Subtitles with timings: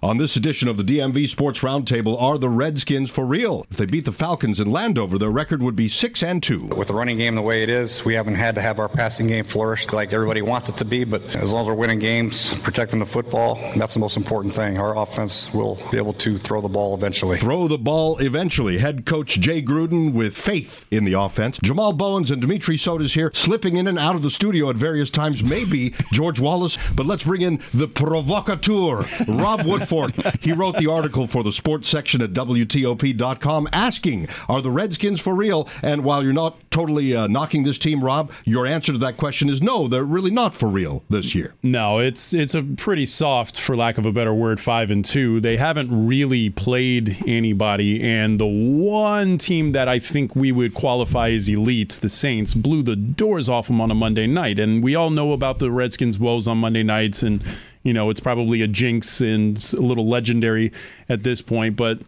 [0.00, 3.66] On this edition of the DMV Sports Roundtable, are the Redskins for real?
[3.68, 6.66] If they beat the Falcons in Landover, their record would be 6 and 2.
[6.66, 9.26] With the running game the way it is, we haven't had to have our passing
[9.26, 12.56] game flourish like everybody wants it to be, but as long as we're winning games,
[12.60, 14.78] protecting the football, that's the most important thing.
[14.78, 17.38] Our offense will be able to throw the ball eventually.
[17.38, 18.78] Throw the ball eventually.
[18.78, 21.58] Head coach Jay Gruden with faith in the offense.
[21.64, 25.10] Jamal Bowens and Dimitri Sotis here, slipping in and out of the studio at various
[25.10, 25.42] times.
[25.42, 30.38] Maybe George Wallace, but let's bring in the provocateur, Rob Woodford.
[30.40, 35.34] He wrote the article for the sports section at WTOP.com asking, Are the Redskins for
[35.34, 35.68] real?
[35.82, 39.48] And while you're not totally uh, knocking this team, Rob, your answer to that question
[39.48, 41.54] is no, they're really not for real this year.
[41.62, 45.40] No, it's it's a pretty soft, for lack of a better word, five and two.
[45.40, 51.30] They haven't really played anybody, and the one team that I think we would qualify
[51.30, 54.58] as elite, the Saints, blew the doors off them on a Monday night.
[54.58, 57.42] And we all know about the Redskins' woes on Monday nights and
[57.88, 60.72] you know, it's probably a jinx and a little legendary
[61.08, 61.98] at this point, but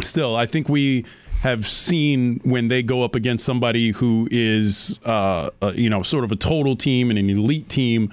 [0.00, 1.04] still, I think we
[1.42, 6.24] have seen when they go up against somebody who is, uh, uh, you know, sort
[6.24, 8.10] of a total team and an elite team.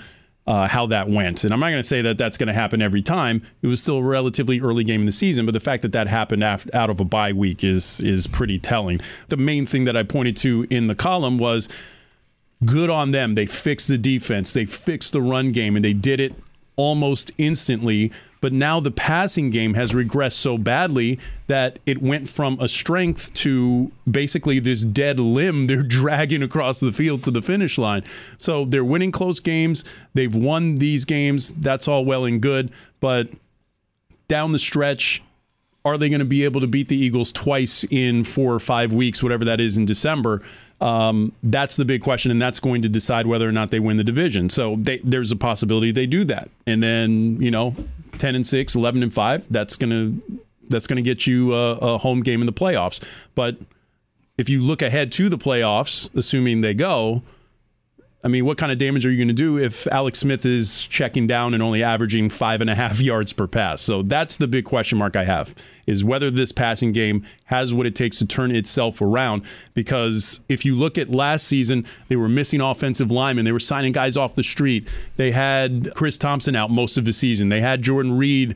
[0.48, 1.44] Uh, how that went.
[1.44, 3.44] And I'm not going to say that that's going to happen every time.
[3.62, 6.08] It was still a relatively early game in the season, but the fact that that
[6.08, 9.00] happened out of a bye week is is pretty telling.
[9.28, 11.70] The main thing that I pointed to in the column was
[12.66, 13.36] good on them.
[13.36, 16.34] They fixed the defense, they fixed the run game, and they did it
[16.80, 18.10] almost instantly.
[18.40, 23.34] But now the passing game has regressed so badly that it went from a strength
[23.34, 28.06] to basically this dead limb they're dragging across the field to the finish line.
[28.38, 29.84] So they're winning close games.
[30.14, 31.52] They've won these games.
[31.52, 32.72] That's all well and good.
[33.02, 33.30] But
[34.30, 35.22] down the stretch,
[35.94, 38.94] are they going to be able to beat the Eagles twice in four or five
[38.94, 40.42] weeks, whatever that is in December?
[40.82, 43.98] Um, that's the big question, and that's going to decide whether or not they win
[43.98, 44.50] the division.
[44.50, 47.76] So they, there's a possibility they do that, and then you know,
[48.18, 49.46] ten and six, 11 and five.
[49.52, 50.14] That's gonna
[50.70, 53.04] that's gonna get you a, a home game in the playoffs.
[53.36, 53.58] But
[54.38, 57.24] if you look ahead to the playoffs, assuming they go,
[58.22, 60.86] I mean, what kind of damage are you going to do if Alex Smith is
[60.88, 63.82] checking down and only averaging five and a half yards per pass?
[63.82, 65.56] So that's the big question mark I have
[65.88, 69.44] is whether this passing game has what it takes to turn itself around.
[69.74, 73.46] Because if you look at last season, they were missing offensive linemen.
[73.46, 74.90] They were signing guys off the street.
[75.16, 77.48] They had Chris Thompson out most of the season.
[77.48, 78.56] They had Jordan Reed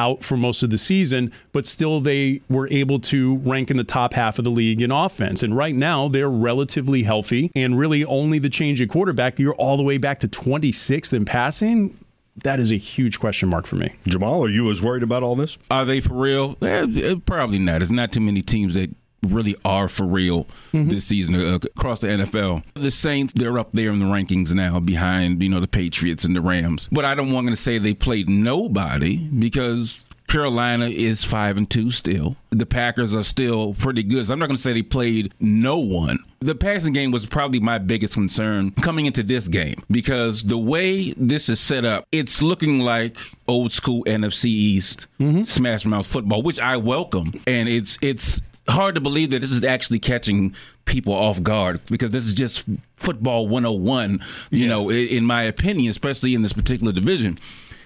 [0.00, 3.84] out for most of the season, but still they were able to rank in the
[3.84, 5.42] top half of the league in offense.
[5.42, 9.76] And right now they're relatively healthy and really only the change at quarterback, you're all
[9.76, 11.98] the way back to 26th in passing.
[12.44, 13.94] That is a huge question mark for me.
[14.06, 15.58] Jamal, are you as worried about all this?
[15.70, 16.56] Are they for real?
[16.62, 17.80] Eh, probably not.
[17.80, 18.90] There's not too many teams that
[19.22, 20.88] really are for real mm-hmm.
[20.88, 22.64] this season uh, across the NFL.
[22.74, 26.34] The Saints, they're up there in the rankings now behind, you know, the Patriots and
[26.34, 26.88] the Rams.
[26.90, 31.90] But I don't want to say they played nobody because Carolina is five and two
[31.90, 32.36] still.
[32.50, 34.26] The Packers are still pretty good.
[34.26, 36.20] So I'm not going to say they played no one.
[36.38, 41.12] The passing game was probably my biggest concern coming into this game because the way
[41.16, 45.42] this is set up, it's looking like old school NFC East mm-hmm.
[45.42, 47.32] smash mouth football, which I welcome.
[47.46, 50.54] And it's it's hard to believe that this is actually catching
[50.84, 52.66] people off guard because this is just
[52.96, 54.20] football 101,
[54.50, 54.66] you yeah.
[54.68, 57.38] know, in my opinion, especially in this particular division.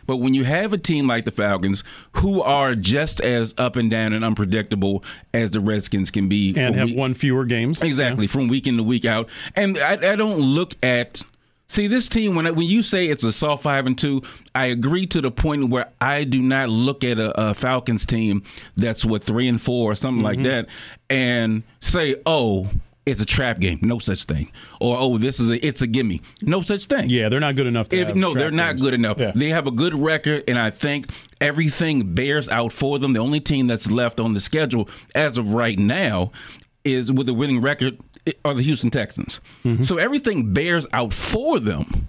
[0.06, 3.91] But when you have a team like the Falcons, who are just as up and
[3.91, 5.03] down and unpredictable
[5.33, 8.33] as the Redskins can be, and have week- won fewer games, exactly yeah.
[8.33, 11.22] from week in to week out, and I, I don't look at
[11.74, 14.22] See, this team when I, when you say it's a soft five and two,
[14.54, 18.44] I agree to the point where I do not look at a, a Falcons team
[18.76, 20.40] that's what three and four or something mm-hmm.
[20.40, 20.68] like that,
[21.10, 22.70] and say, oh,
[23.06, 23.80] it's a trap game.
[23.82, 24.52] No such thing.
[24.80, 26.22] Or oh, this is a it's a gimme.
[26.42, 27.10] No such thing.
[27.10, 27.92] Yeah, they're not good enough.
[27.92, 29.18] If, no, they're not good enough.
[29.18, 29.32] Yeah.
[29.34, 31.08] They have a good record, and I think
[31.41, 33.14] everything bears out for them.
[33.14, 36.30] The only team that's left on the schedule as of right now
[36.84, 37.98] is with a winning record
[38.44, 39.40] are the Houston Texans.
[39.64, 39.84] Mm-hmm.
[39.84, 42.08] So everything bears out for them.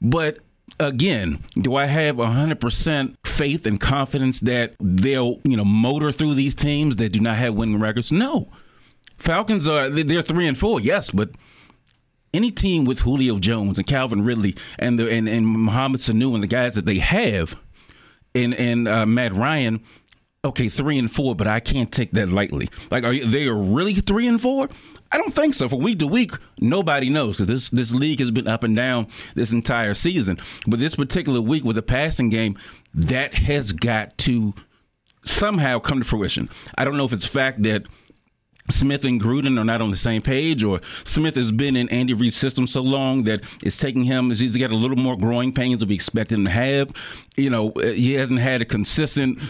[0.00, 0.38] But
[0.78, 6.54] again, do I have 100% faith and confidence that they'll, you know, motor through these
[6.54, 8.12] teams that do not have winning records?
[8.12, 8.48] No.
[9.16, 10.80] Falcons are they're 3 and 4.
[10.80, 11.30] Yes, but
[12.32, 16.42] any team with Julio Jones and Calvin Ridley and the and, and Mohamed Sanu and
[16.42, 17.56] the guys that they have
[18.34, 19.82] and and uh, Matt Ryan
[20.44, 22.68] okay, three and four, but I can't take that lightly.
[22.90, 24.68] Like, are they are really three and four?
[25.10, 25.68] I don't think so.
[25.68, 29.06] For week to week, nobody knows because this this league has been up and down
[29.34, 30.38] this entire season.
[30.66, 32.58] But this particular week with the passing game,
[32.94, 34.54] that has got to
[35.24, 36.48] somehow come to fruition.
[36.76, 37.84] I don't know if it's fact that
[38.70, 42.12] Smith and Gruden are not on the same page, or Smith has been in Andy
[42.12, 45.80] Reid's system so long that it's taking him, he's got a little more growing pains
[45.80, 46.92] than we expected him to have.
[47.36, 49.40] You know, uh, he hasn't had a consistent.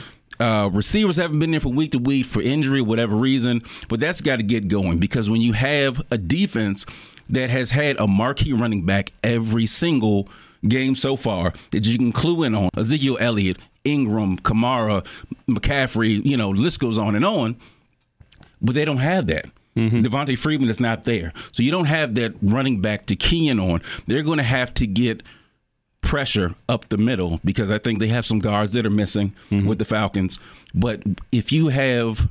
[0.40, 4.20] Uh, receivers haven't been there from week to week for injury, whatever reason, but that's
[4.20, 6.86] got to get going because when you have a defense
[7.28, 10.28] that has had a marquee running back every single
[10.66, 15.04] game so far that you can clue in on Ezekiel Elliott, Ingram, Kamara,
[15.48, 17.56] McCaffrey, you know, list goes on and on
[18.60, 19.46] but they don't have that.
[19.76, 20.02] Mm-hmm.
[20.02, 21.32] Devonta Freeman is not there.
[21.52, 23.80] So you don't have that running back to key in on.
[24.06, 25.22] They're going to have to get
[26.00, 29.66] pressure up the middle because I think they have some guards that are missing mm-hmm.
[29.66, 30.38] with the Falcons.
[30.74, 31.02] But
[31.32, 32.28] if you have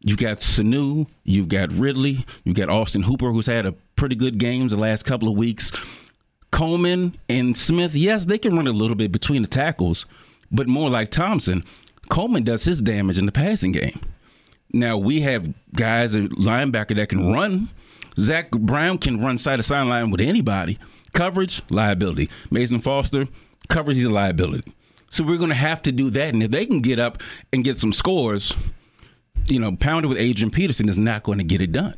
[0.00, 4.38] You've got Sanu, you've got Ridley, you've got Austin Hooper, who's had a pretty good
[4.38, 5.72] games the last couple of weeks.
[6.52, 10.06] Coleman and Smith, yes, they can run a little bit between the tackles,
[10.52, 11.64] but more like Thompson.
[12.10, 14.00] Coleman does his damage in the passing game.
[14.72, 17.68] Now we have guys at linebacker that can run.
[18.16, 20.78] Zach Brown can run side to side line with anybody.
[21.14, 22.28] Coverage, liability.
[22.50, 23.26] Mason Foster,
[23.68, 24.72] coverage, he's a liability.
[25.10, 26.34] So we're going to have to do that.
[26.34, 27.22] And if they can get up
[27.52, 28.54] and get some scores,
[29.46, 31.94] you know, pounded with Adrian Peterson is not going to get it done.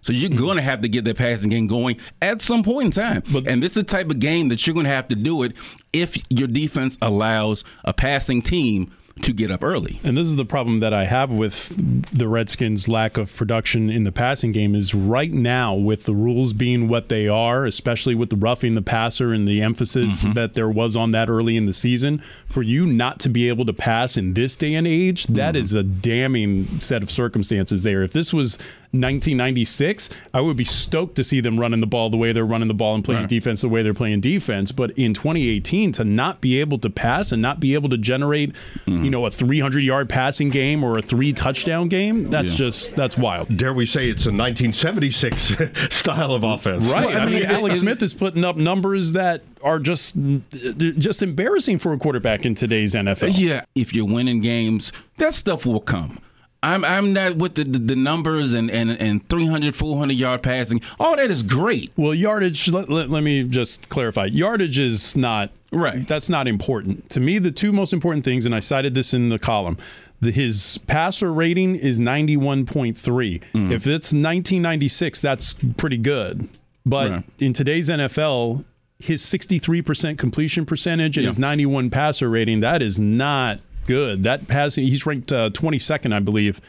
[0.00, 0.38] So you're mm-hmm.
[0.38, 3.22] going to have to get that passing game going at some point in time.
[3.32, 5.42] But, and this is the type of game that you're going to have to do
[5.42, 5.52] it
[5.92, 10.00] if your defense allows a passing team to get up early.
[10.02, 11.76] And this is the problem that I have with
[12.12, 16.52] the Redskins' lack of production in the passing game is right now with the rules
[16.52, 20.32] being what they are, especially with the roughing the passer and the emphasis mm-hmm.
[20.32, 23.64] that there was on that early in the season, for you not to be able
[23.64, 25.34] to pass in this day and age, mm-hmm.
[25.34, 28.02] that is a damning set of circumstances there.
[28.02, 28.58] If this was
[28.94, 32.68] 1996, I would be stoked to see them running the ball the way they're running
[32.68, 33.28] the ball and playing right.
[33.28, 34.72] defense the way they're playing defense.
[34.72, 38.52] But in 2018, to not be able to pass and not be able to generate,
[38.86, 39.04] mm-hmm.
[39.04, 42.58] you know, a 300 yard passing game or a three touchdown game, that's yeah.
[42.58, 43.56] just that's wild.
[43.56, 45.56] Dare we say it's a 1976
[45.94, 46.88] style of offense?
[46.88, 47.06] Right.
[47.06, 50.14] Well, I, mean, Alex Smith is putting up numbers that are just
[50.50, 53.32] just embarrassing for a quarterback in today's NFL.
[53.36, 56.20] Yeah, if you're winning games, that stuff will come.
[56.64, 60.80] I'm I'm not with the, the, the, numbers and, and, and 300, 400 yard passing.
[60.98, 61.92] All that is great.
[61.96, 64.26] Well, yardage, let, let, let me just clarify.
[64.26, 66.08] Yardage is not, right.
[66.08, 67.10] That's not important.
[67.10, 69.76] To me, the two most important things, and I cited this in the column,
[70.20, 72.94] the, his passer rating is 91.3.
[72.94, 73.70] Mm.
[73.70, 76.48] If it's 1996, that's pretty good.
[76.86, 77.24] But right.
[77.40, 78.64] in today's NFL,
[78.98, 81.30] his 63% completion percentage and yeah.
[81.30, 84.24] his 91 passer rating, that is not good.
[84.24, 86.60] That passing, he's ranked uh, 22nd, I believe.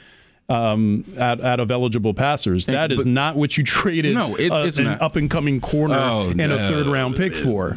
[0.47, 4.13] Um, out, out of eligible passers, that is but, not what you traded.
[4.13, 6.55] No, it, uh, an up and coming corner oh, and no.
[6.55, 7.75] a third round pick for.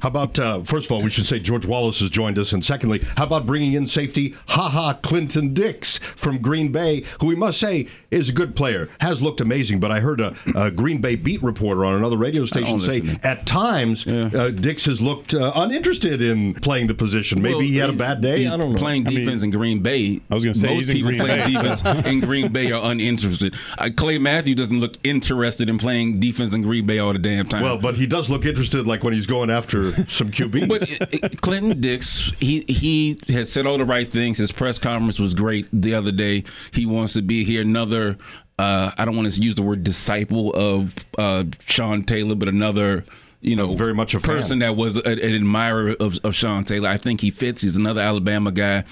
[0.00, 2.52] How about, uh, first of all, we should say George Wallace has joined us.
[2.52, 7.34] And secondly, how about bringing in safety, haha, Clinton Dix from Green Bay, who we
[7.34, 9.80] must say is a good player, has looked amazing.
[9.80, 13.46] But I heard a, a Green Bay beat reporter on another radio station say at
[13.46, 14.30] times yeah.
[14.34, 17.42] uh, Dix has looked uh, uninterested in playing the position.
[17.42, 18.46] Maybe well, he had a bad day.
[18.46, 18.78] I don't know.
[18.78, 20.20] Playing defense I mean, in Green Bay.
[20.30, 21.90] I was going to say most people playing Bay, defense so.
[22.10, 23.54] in Green Bay are uninterested.
[23.78, 27.46] Uh, Clay Matthew doesn't look interested in playing defense in Green Bay all the damn
[27.46, 27.62] time.
[27.62, 30.68] Well, but he does look interested, like when he's going after some QB.
[30.68, 34.38] But uh, Clinton Dix, he he has said all the right things.
[34.38, 36.44] His press conference was great the other day.
[36.72, 37.62] He wants to be here.
[37.62, 38.16] Another,
[38.58, 43.04] uh, I don't want to use the word disciple of uh, Sean Taylor, but another
[43.40, 44.74] you know, very much a person fan.
[44.74, 46.88] that was a, an admirer of, of Sean Taylor.
[46.88, 47.62] I think he fits.
[47.62, 48.84] He's another Alabama guy.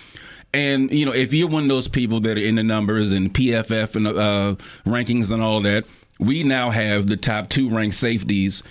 [0.52, 3.34] And you know, if you're one of those people that are in the numbers and
[3.34, 4.54] PFF and uh,
[4.86, 5.84] rankings and all that,
[6.20, 8.62] we now have the top two ranked safeties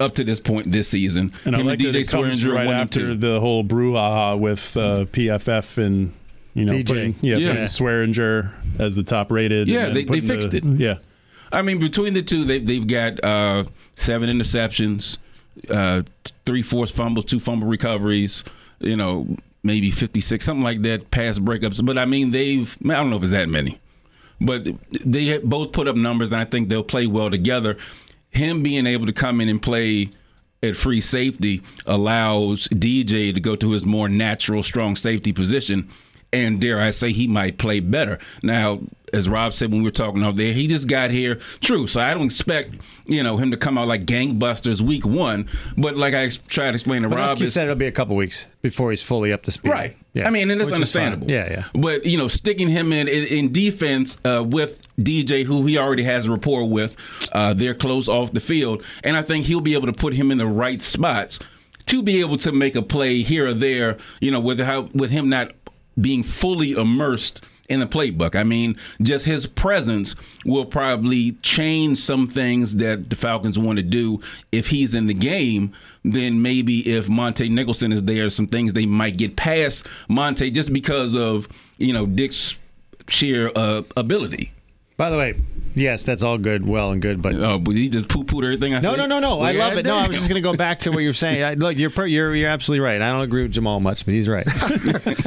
[0.00, 1.32] up to this point this season.
[1.44, 4.76] And Him I like and DJ that it comes right after the whole brouhaha with
[4.76, 6.12] uh, PFF and
[6.54, 6.86] you know DJ.
[6.86, 7.48] putting yeah, yeah.
[7.50, 9.68] Putting Swearinger as the top rated.
[9.68, 10.64] Yeah, they, they fixed the, it.
[10.64, 10.98] Yeah,
[11.52, 15.18] I mean between the two, they, they've got uh, seven interceptions,
[15.70, 16.02] uh,
[16.44, 18.44] three forced fumbles, two fumble recoveries.
[18.80, 19.26] You know,
[19.62, 21.84] maybe fifty six, something like that, pass breakups.
[21.84, 23.80] But I mean, they've I don't know if it's that many.
[24.38, 27.78] But they both put up numbers, and I think they'll play well together
[28.36, 30.08] him being able to come in and play
[30.62, 35.88] at free safety allows DJ to go to his more natural strong safety position.
[36.32, 38.18] And dare I say, he might play better.
[38.42, 38.80] Now,
[39.16, 41.36] as Rob said when we were talking out there, he just got here.
[41.60, 41.86] True.
[41.86, 42.70] So I don't expect
[43.06, 45.48] you know him to come out like gangbusters week one.
[45.76, 48.16] But like I tried to explain to but Rob, you said it'll be a couple
[48.16, 49.70] weeks before he's fully up to speed.
[49.70, 49.96] Right.
[50.12, 50.26] Yeah.
[50.26, 51.30] I mean, and it's understandable.
[51.30, 51.80] Yeah, yeah.
[51.80, 56.04] But you know, sticking him in in, in defense uh, with DJ, who he already
[56.04, 56.96] has a rapport with,
[57.32, 60.30] uh, they're close off the field, and I think he'll be able to put him
[60.30, 61.38] in the right spots
[61.86, 63.98] to be able to make a play here or there.
[64.20, 65.52] You know, with how with him not
[66.00, 68.36] being fully immersed in the playbook.
[68.36, 73.82] I mean, just his presence will probably change some things that the Falcons want to
[73.82, 74.20] do
[74.52, 75.72] if he's in the game.
[76.04, 80.72] Then maybe if Montae Nicholson is there, some things they might get past Montae just
[80.72, 82.58] because of you know Dix's
[83.08, 84.52] sheer uh, ability.
[84.96, 85.34] By the way,
[85.74, 88.72] yes, that's all good, well and good, but Oh, but he just poo pooed everything
[88.72, 88.96] I no, said.
[88.96, 89.36] no, no, no.
[89.36, 89.40] no.
[89.42, 89.84] I Yeah, love it.
[89.84, 91.42] No, I was just going to go back to what you're saying.
[91.42, 93.02] I, look, you're per, you're you're absolutely right.
[93.02, 94.46] I don't agree with Jamal much, but he's right.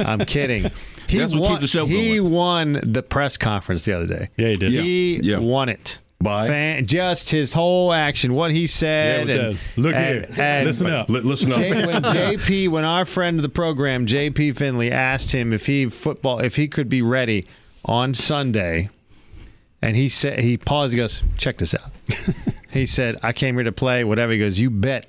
[0.00, 0.68] I'm kidding.
[1.10, 2.30] He That's what won, keeps the show He going.
[2.32, 4.28] won the press conference the other day.
[4.36, 4.72] Yeah, he did.
[4.72, 5.38] He Yeah.
[5.38, 5.98] won it.
[6.22, 6.46] By?
[6.48, 9.26] Fan, just his whole action, what he Yeah, said.
[9.26, 9.60] with and, that.
[9.80, 10.44] Look and- here.
[10.44, 11.08] and- Listen up.
[11.08, 11.58] Li- listen up.
[11.60, 15.86] J- when JP, when our friend of the program, JP Finlay, asked him if he
[15.86, 17.46] football, if he could be ready
[17.86, 18.90] on Sunday,
[19.80, 20.92] and he said he paused.
[20.92, 21.90] He goes, "Check this out."
[22.70, 24.04] he said, "I came here to play.
[24.04, 25.06] Whatever." He goes, "You bet.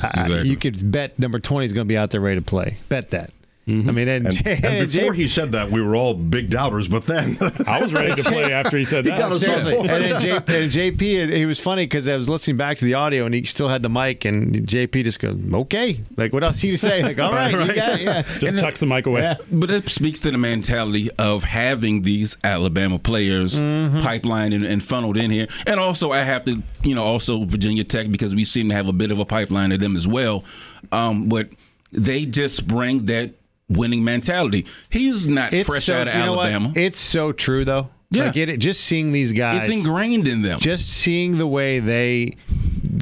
[0.00, 0.48] I- Exactly.
[0.48, 2.76] you could bet number twenty is going to be out there ready to play.
[2.88, 3.30] Bet that."
[3.64, 6.50] I mean, and, And, J- and before J- he said that, we were all big
[6.50, 6.88] doubters.
[6.88, 9.16] But then, I was ready to play after he said that.
[9.16, 9.76] got us Seriously.
[9.76, 11.00] and then J, and JP,
[11.36, 13.84] he was funny because I was listening back to the audio and he still had
[13.84, 17.52] the mic, and JP just goes, "Okay, like what else you say?" Like, all right,
[17.52, 18.22] you got yeah.
[18.40, 19.20] Just tucks the mic away.
[19.20, 19.36] Yeah.
[19.52, 23.98] But it speaks to the mentality of having these Alabama players Mm-hmm.
[24.00, 25.46] pipelined and, and funneled in here.
[25.66, 28.88] And also, I have to, you know, also Virginia Tech because we seem to have
[28.88, 30.44] a bit of a pipeline of them as well.
[30.90, 31.48] Um, but
[31.92, 33.34] they just bring that
[33.76, 34.66] winning mentality.
[34.90, 36.46] He's not It's fresh so, out of you what?
[36.50, 36.72] Alabama.
[36.76, 37.88] It's so true, though.
[38.10, 38.24] Yeah.
[38.26, 40.60] Like it, just seeing these guys, it's ingrained in them.
[40.60, 42.36] just seeing the way they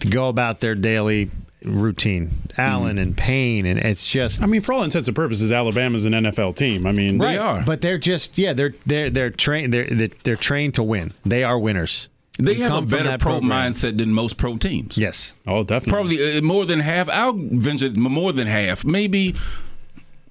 [0.09, 1.31] go about their daily
[1.65, 3.03] routine, Allen Mm-hmm.
[3.03, 6.55] and Payne, and it's just I mean, for all intents and purposes, Alabama's an NFL
[6.57, 6.87] team.
[6.87, 7.63] I mean, They are.
[7.65, 11.13] But they're just yeah, they're they're they're trained they're they're they're trained to win.
[11.27, 12.09] They are winners.
[12.39, 13.73] they have a better pro program.
[13.73, 14.97] mindset than most pro teams.
[14.97, 15.35] Yes.
[15.47, 15.91] oh, definitely.
[16.19, 17.09] Probably uh, more than half.
[17.09, 18.85] I'll venture more than half.
[18.85, 19.35] Maybe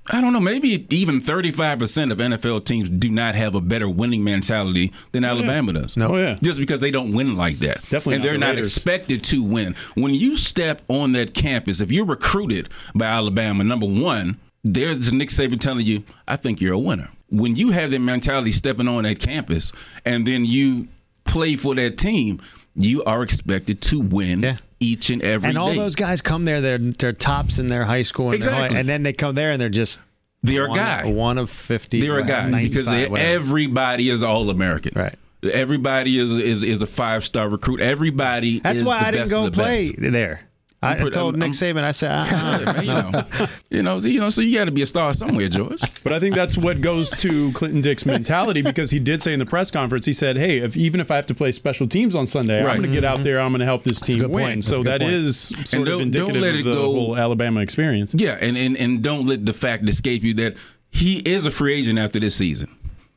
[0.09, 0.39] I don't know.
[0.39, 5.23] Maybe even thirty-five percent of NFL teams do not have a better winning mentality than
[5.23, 5.95] oh, Alabama does.
[5.97, 6.13] No.
[6.13, 6.37] Oh yeah.
[6.41, 7.81] Just because they don't win like that.
[7.89, 8.75] Definitely And not they're the not Raiders.
[8.75, 9.75] expected to win.
[9.95, 15.29] When you step on that campus, if you're recruited by Alabama, number one, there's Nick
[15.29, 17.09] Saban telling you, I think you're a winner.
[17.29, 19.71] When you have that mentality stepping on that campus
[20.05, 20.87] and then you
[21.25, 22.41] play for that team,
[22.75, 24.57] you are expected to win Yeah.
[24.79, 25.77] Each and every And all day.
[25.77, 28.77] those guys come there, they're they're tops in their high school, and, Exactly.
[28.77, 29.99] and then they come there and they're just
[30.43, 31.05] They're a guy.
[31.05, 32.01] one of fifty.
[32.01, 34.93] They're a guy because they, everybody is all American.
[34.95, 35.15] Right.
[35.43, 37.79] Everybody is is is a five star recruit.
[37.81, 38.59] Everybody.
[38.59, 40.11] That's why I didn't go the play best.
[40.11, 40.41] there.
[40.81, 42.59] I, I told I'm- Nick I'm- Saban, I said, uh-uh.
[42.59, 43.25] Yeah, man, you know,
[43.69, 44.29] you know, you know.
[44.29, 45.81] So you got to be a star somewhere, George.
[46.03, 49.39] But I think that's what goes to Clinton Dix's mentality because he did say in
[49.39, 52.15] the press conference, he said, "Hey, if even if I have to play special teams
[52.15, 52.71] on Sunday, Right.
[52.71, 53.23] I'm going to get out mm-hmm.
[53.23, 53.39] there.
[53.41, 54.55] I'm going to help this team win." point.
[54.55, 55.13] That's So that point.
[55.13, 58.15] is sort And of indicative of the go- whole Alabama experience.
[58.17, 60.55] Yeah, and, and and don't let the fact escape you that
[60.91, 62.73] he is a free agent after this season.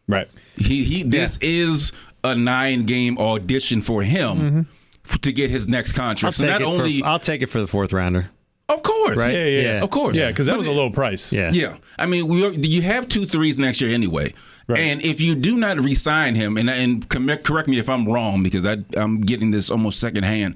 [0.09, 0.29] Right.
[0.57, 1.05] He he.
[1.05, 1.93] This is
[2.25, 4.61] a nine game audition for him mm-hmm.
[5.09, 6.37] F- to get his next I'll contract.
[6.37, 8.31] So not only, for, I'll take it for the fourth rounder.
[8.69, 9.35] of course, Right?
[9.35, 9.83] Yeah, yeah, Yeah.
[9.83, 11.33] of course, Yeah, because that But was a it- low price.
[11.33, 11.51] Yeah.
[11.53, 14.33] Yeah, I mean, we are, you have two threes next year anyway,
[14.69, 14.81] Right.
[14.81, 18.43] and if you do not re-sign him, and and correct correct me if I'm wrong
[18.43, 20.55] because I I'm getting this almost secondhand,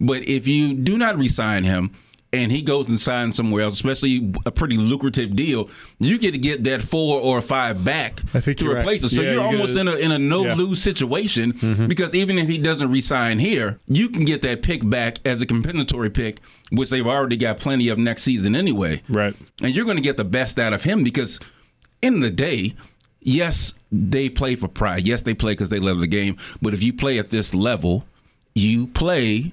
[0.00, 1.90] but if you do not re-sign him
[2.32, 6.38] and he goes and signs somewhere else, especially a pretty lucrative deal, you get to
[6.38, 8.80] get that four or five back I think to you're right.
[8.82, 9.08] replace it.
[9.08, 10.54] So Yeah, you're you almost gotta- in a in a no Yeah.
[10.54, 11.86] lose situation mm-hmm.
[11.86, 15.46] because even if he doesn't re-sign here, you can get that pick back as a
[15.46, 19.34] compensatory pick, which they've already got plenty of next season anyway Right.
[19.62, 21.40] and you're going to get the best out of him because
[22.02, 22.74] in the day
[23.20, 26.82] yes they play for pride yes they play because they love the game but if
[26.82, 28.04] you play at this level
[28.54, 29.52] you play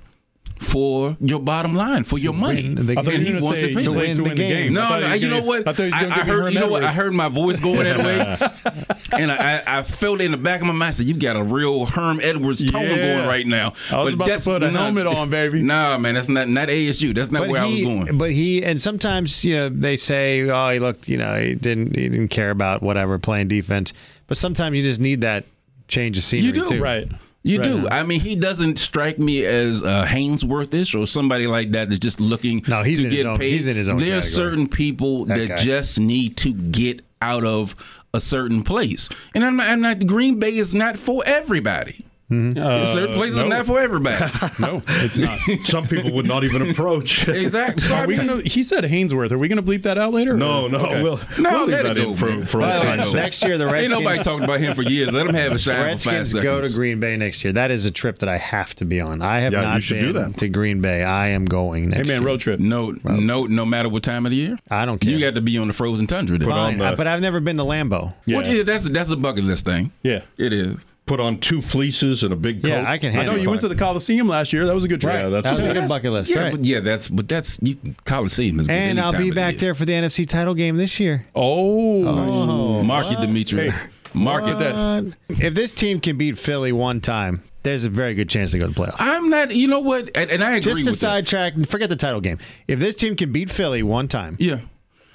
[0.60, 3.20] for your bottom line for your money win the I thought game.
[3.22, 4.44] you he were going wants to to say pay to win to Win win the
[4.44, 4.64] the game.
[4.64, 4.74] game.
[4.74, 5.60] no, I no, you know gonna- what?
[5.68, 6.84] I thought he was I, I heard, you know what?
[6.84, 10.68] I heard my voice going that way, and I, I felt in the back of
[10.68, 10.88] my mind.
[10.88, 12.96] I said, "You got a real Herm Edwards tone Yeah.
[12.96, 15.62] going right now." I was But about to put a not- helmet on, baby.
[15.62, 17.14] Nah, man, that's not not ASU.
[17.14, 18.18] That's not where he, I was going.
[18.18, 21.96] But he and sometimes you know they say, oh, he looked, you know, he didn't
[21.96, 23.94] he didn't care about whatever playing defense.
[24.28, 25.46] But sometimes you just need that
[25.88, 26.66] change of scenery You do.
[26.68, 26.82] too.
[26.82, 27.08] Right.
[27.48, 27.64] You Right.
[27.68, 27.88] do.
[27.90, 32.20] I mean, he doesn't strike me as uh, Haynesworthish or somebody like that that's just
[32.20, 33.52] looking No, he's to get his own- paid.
[33.52, 37.44] he's in his own There are certain people That that, just need to get out
[37.44, 37.76] of
[38.16, 40.08] a certain place, and I'm not, I'm not.
[40.08, 42.05] Green Bay is not for everybody.
[42.30, 43.48] There's certain places no.
[43.50, 44.16] not for everybody.
[44.60, 45.38] No, it's not.
[45.64, 47.28] Some people would not even approach.
[47.28, 47.82] exactly.
[47.82, 48.42] So, I Are we mean, gonna?
[48.44, 49.32] He said Haynesworth.
[49.32, 50.36] Are we gonna bleep that out later?
[50.38, 51.04] No, or- no, Okay.
[51.04, 52.46] we'll, No, we'll leave that it in for, man.
[52.46, 53.84] for By old the way, time's next year the Redskins.
[53.84, 55.12] ain't Redskins, nobody talking about him for years.
[55.12, 56.44] Let him have a shine for five Redskins seconds.
[56.44, 57.54] go to Green Bay next year.
[57.54, 59.22] That is a trip that I have to be on.
[59.22, 60.38] I have Yeah, not been do that.
[60.38, 61.04] to Green Bay.
[61.04, 62.28] I am going next Hey man, year.
[62.30, 62.60] road trip.
[62.60, 64.58] No, no, no matter what time of the year.
[64.72, 65.12] I don't care.
[65.12, 66.38] You got to be on the frozen tundra.
[66.38, 66.48] Then.
[66.48, 68.14] Put on Fine, the- uh, but I've never been to Lambeau.
[68.26, 68.38] Yeah.
[68.38, 69.92] Well, yeah, that's that's a bucket list thing.
[70.02, 70.22] Yeah.
[70.38, 70.78] It is.
[71.06, 72.70] Put on two fleeces and a big coat.
[72.70, 73.42] Yeah, I can I know it.
[73.42, 74.66] you went to the Coliseum last year.
[74.66, 75.14] That was a good trip.
[75.14, 76.52] Yeah, that's That was a good bucket list, Yeah, right?
[76.52, 78.68] but yeah, that's but that's you, Coliseum is.
[78.68, 81.26] good and any I'll be back there for the NFC title game this year.
[81.36, 82.84] Oh, oh.
[82.84, 83.72] Mark it, Dimitri.
[84.16, 84.58] Mark it.
[84.58, 85.14] that.
[85.30, 88.68] If this team can beat Philly one time, there's a very good chance they go
[88.68, 88.96] to the playoffs.
[88.98, 89.54] I'm not.
[89.54, 90.10] You know what?
[90.16, 91.68] And, and I agree Just to with that.
[91.68, 92.40] forget the title game.
[92.68, 94.60] If this team can beat Philly one time, Yeah.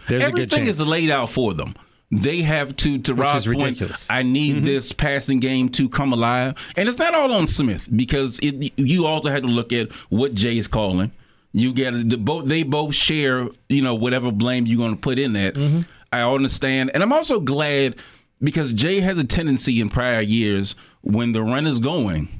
[0.08, 0.80] there's a good Everything chance.
[0.80, 1.74] is laid out for them.
[2.12, 3.78] They have to, to Rob's point.
[4.10, 6.54] I need this passing game to come alive.
[6.76, 10.34] And it's not all on Smith because it, you also had to look at what
[10.34, 11.12] Jay is calling.
[11.52, 15.18] You get the both they both share, you know, whatever blame you're going to put
[15.18, 15.56] in that.
[16.12, 16.90] I understand.
[16.94, 17.96] And I'm also glad
[18.42, 22.39] because Jay has a tendency in prior years when the run is going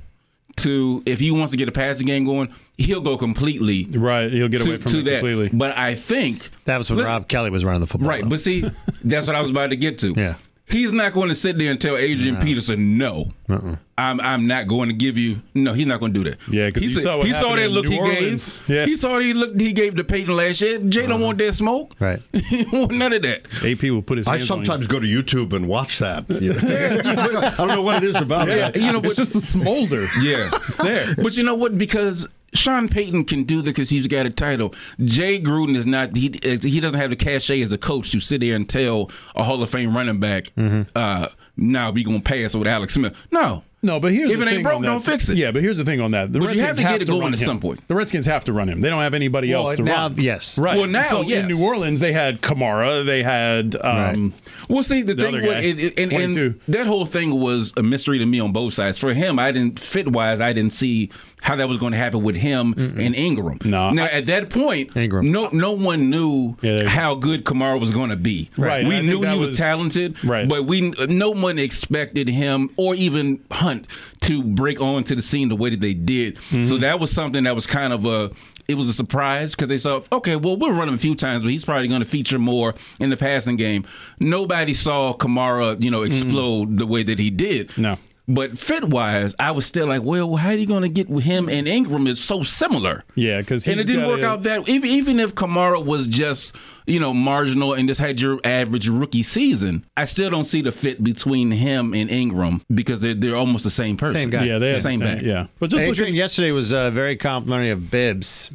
[0.56, 4.48] to if he wants to get a passing game going, he'll go completely Right, he'll
[4.48, 5.10] get to, away from to it that.
[5.20, 5.50] completely.
[5.52, 8.08] But I think that was when Let- Rob Kelley was running the football.
[8.08, 8.28] Right, though.
[8.30, 8.64] but see,
[9.04, 10.14] that's what I was about to get to.
[10.16, 10.34] Yeah.
[10.70, 13.76] He's not going to sit there and tell Adrian Peterson, no, Uh-uh.
[13.98, 15.36] I'm I'm not going to give you.
[15.54, 16.38] No, he's not going to do that.
[16.50, 18.60] Yeah, 'cause he you saw what he saw that in look New he Orleans.
[18.60, 18.76] gave.
[18.76, 18.84] Yeah.
[18.86, 20.78] He saw the look he gave to Peyton last year.
[20.78, 21.24] Jay don't uh-huh.
[21.24, 21.94] want that smoke.
[22.00, 22.20] Right.
[22.32, 23.42] he want none of that.
[23.64, 24.26] AP will put his.
[24.28, 24.64] I Hands on you.
[24.64, 26.24] sometimes go to YouTube and watch that.
[26.30, 27.40] you know.
[27.40, 28.76] I don't know what it is about Yeah, it.
[28.76, 30.06] you know, It's but, just the smolder.
[30.22, 31.14] yeah, It's there.
[31.16, 31.76] But you know what?
[31.76, 34.74] Because Sean Payton can do that because he's got a title.
[35.04, 36.16] Jay Gruden is not.
[36.16, 39.44] He he doesn't have the cachet as a coach to sit there and tell a
[39.44, 40.82] Hall of Fame running back, Mm-hmm.
[40.96, 44.42] uh, "Now we gonna pass with Alex Smith." No, No, but here's the thing.
[44.42, 45.38] If the it ain't broke, don't fix it.
[45.38, 46.32] Yeah, but here's the thing on that.
[46.32, 47.46] The But you Redskins have to get it going run at him.
[47.46, 47.86] some point.
[47.88, 48.80] The Redskins have to run him.
[48.82, 50.16] They don't have anybody Well, else to now, run.
[50.18, 50.58] yes.
[50.58, 50.76] Right.
[50.76, 51.40] Well, now, so yes.
[51.44, 53.06] in New Orleans, they had Kamara.
[53.06, 53.76] They had.
[53.80, 54.34] Um,
[54.68, 57.72] Well, see, the, The thing other was, it, it- and, and that whole thing was
[57.78, 58.98] a mystery to me on both sides.
[58.98, 60.40] For him, I didn't fit wise.
[60.42, 61.10] I didn't see
[61.42, 63.58] how that was going to happen with him and Ingram.
[63.64, 65.30] No, Now I- at that point, Ingram.
[65.30, 68.50] no no one knew Yeah, how good Kamara was going to be.
[68.56, 70.22] Right, We knew he was, was- talented.
[70.24, 70.48] Right.
[70.48, 73.86] But we no one expected him or even Hunt
[74.22, 76.36] to break onto the scene the way that they did.
[76.36, 76.62] Mm-hmm.
[76.62, 78.30] So that was something that was kind of a
[78.68, 81.42] it was a surprise because they thought, okay, well, we'll run him a few times,
[81.42, 83.84] but he's probably going to feature more in the passing game.
[84.20, 87.76] Nobody saw Kamara, you know, explode the way that he did.
[87.76, 87.98] No.
[88.32, 91.24] But fit wise, I was still like, well, how are you going to get with
[91.24, 92.06] him and Ingram?
[92.06, 93.02] It's so similar.
[93.16, 96.54] Yeah, because and it didn't work a- out that even even if Kamara was just
[96.86, 100.70] you know marginal and just had your average rookie season, I still don't see the
[100.70, 104.14] fit between him and Ingram because they're they're almost the same person.
[104.16, 104.44] Same guy.
[104.44, 105.16] yeah, they had the Same same.
[105.16, 105.22] back.
[105.24, 108.50] Yeah, but just look Adrian at yesterday was uh, very complimentary of Bibbs.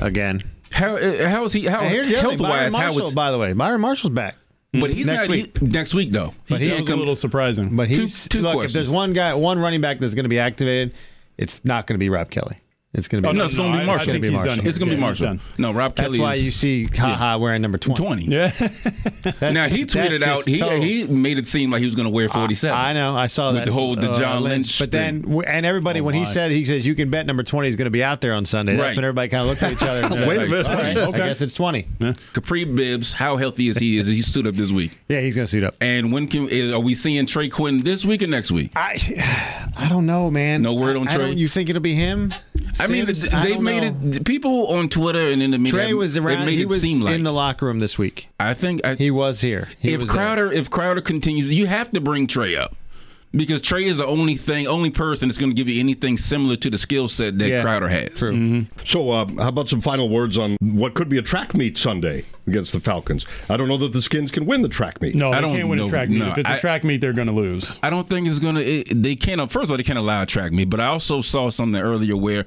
[0.00, 1.66] Again, How uh, how is he?
[1.66, 2.42] How and here's the health thing.
[2.42, 2.74] Byron wise?
[2.74, 4.34] How Marshall, by the way, Byron Marshall's back.
[4.72, 4.92] But mm-hmm.
[4.94, 5.58] he's next not week.
[5.58, 6.34] He, next week though.
[6.48, 7.76] But that he's was a little surprising.
[7.76, 8.64] But he's two look.
[8.64, 10.94] If there's one guy, one running back that's going to be activated,
[11.36, 12.56] it's not going to be Rob Kelley.
[12.94, 13.30] It's going to be.
[13.30, 14.12] Oh no, it's No, going to I- be I Marshall.
[14.12, 14.56] think he's Marshall.
[14.56, 14.66] done.
[14.66, 15.36] It's going to be Yeah, he's Marshall.
[15.38, 15.40] done.
[15.56, 16.18] No, Rob That's Kelly.
[16.20, 18.02] why is you see Haha wearing number twenty.
[18.02, 18.24] twenty.
[18.26, 20.44] yeah, That's Now just- he that's tweeted out.
[20.44, 22.76] He total- he made it seem like he was going to wear forty seven.
[22.76, 23.16] I know.
[23.16, 26.14] I saw With that the whole- the uh, John Lynch But then, and everybody when
[26.14, 28.34] he said he says you can bet number twenty is going to be out there
[28.34, 28.72] on Sunday.
[28.76, 28.96] That's Right.
[28.96, 30.66] when everybody kind of looked at each other and said, Wait a minute.
[30.66, 31.22] "All right, Okay.
[31.22, 31.84] I guess it's twenty.
[32.34, 33.14] Kapri Bibbs.
[33.14, 33.96] How healthy is he?
[33.96, 34.98] Is he suit up this week?
[35.08, 35.76] Yeah, he's going to suit up.
[35.80, 38.70] And when can is, are we seeing Trey Quinn this week or next week?
[38.76, 40.60] I, I don't know, man.
[40.60, 41.32] No word on I, I Trey?
[41.32, 42.32] you think it'll be him?
[42.80, 43.32] I mean, Sims?
[43.32, 44.10] I they made know.
[44.10, 44.24] it.
[44.24, 45.80] People on Twitter and in the media.
[45.80, 46.46] Trey was around.
[46.46, 48.28] Made He it was seem like in the locker room this week.
[48.40, 49.68] I think I, He was here.
[49.78, 50.52] He if was there.
[50.52, 52.74] If Crowder continues, you have to bring Trey up
[53.34, 56.54] because Trey is the only thing, only person that's going to give you anything similar
[56.56, 58.10] to the skill set that Yeah, Crowder has.
[58.18, 58.66] True.
[58.84, 62.24] So, uh, how about some final words on what could be a track meet Sunday
[62.46, 63.24] against the Falcons?
[63.48, 65.14] I don't know that the Skins can win the track meet.
[65.14, 65.84] no, I they don't can't win know.
[65.84, 66.18] a track meet.
[66.18, 67.78] No, if it's a I- track meet, they're going to lose.
[67.82, 68.60] I don't think it's gonna.
[68.60, 69.40] It, they can't.
[69.50, 70.68] First of all, they can't allow a track meet.
[70.70, 72.44] But I also saw something earlier where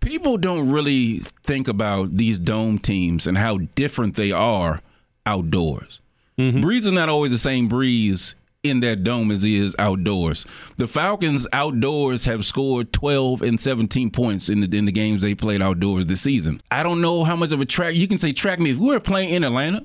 [0.00, 4.80] people don't really think about these dome teams and how different they are
[5.26, 6.00] outdoors.
[6.38, 10.46] Brees is not always the same breeze in that dome as is outdoors.
[10.78, 15.34] The Falcons outdoors have scored 12 and 17 points in the in the games they
[15.34, 16.60] played outdoors this season.
[16.70, 18.88] I don't know how much of a track you can say track me If we
[18.88, 19.84] were playing in Atlanta,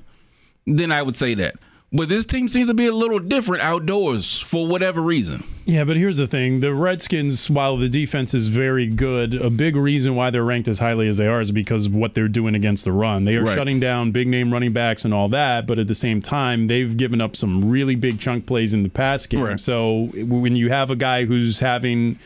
[0.66, 1.56] then I would say that.
[1.92, 5.42] But this team seems to be a little different outdoors for whatever reason.
[5.66, 9.74] Yeah, but here's the thing: the Redskins, while the defense is very good, a big
[9.74, 12.54] reason why they're ranked as highly as they are is because of what they're doing
[12.54, 13.24] against the run.
[13.24, 13.56] They are Right.
[13.56, 16.96] shutting down big name running backs and all that, but at the same time, they've
[16.96, 19.40] given up some really big chunk plays in the pass game.
[19.42, 19.58] Right.
[19.60, 22.18] So when you have a guy who's having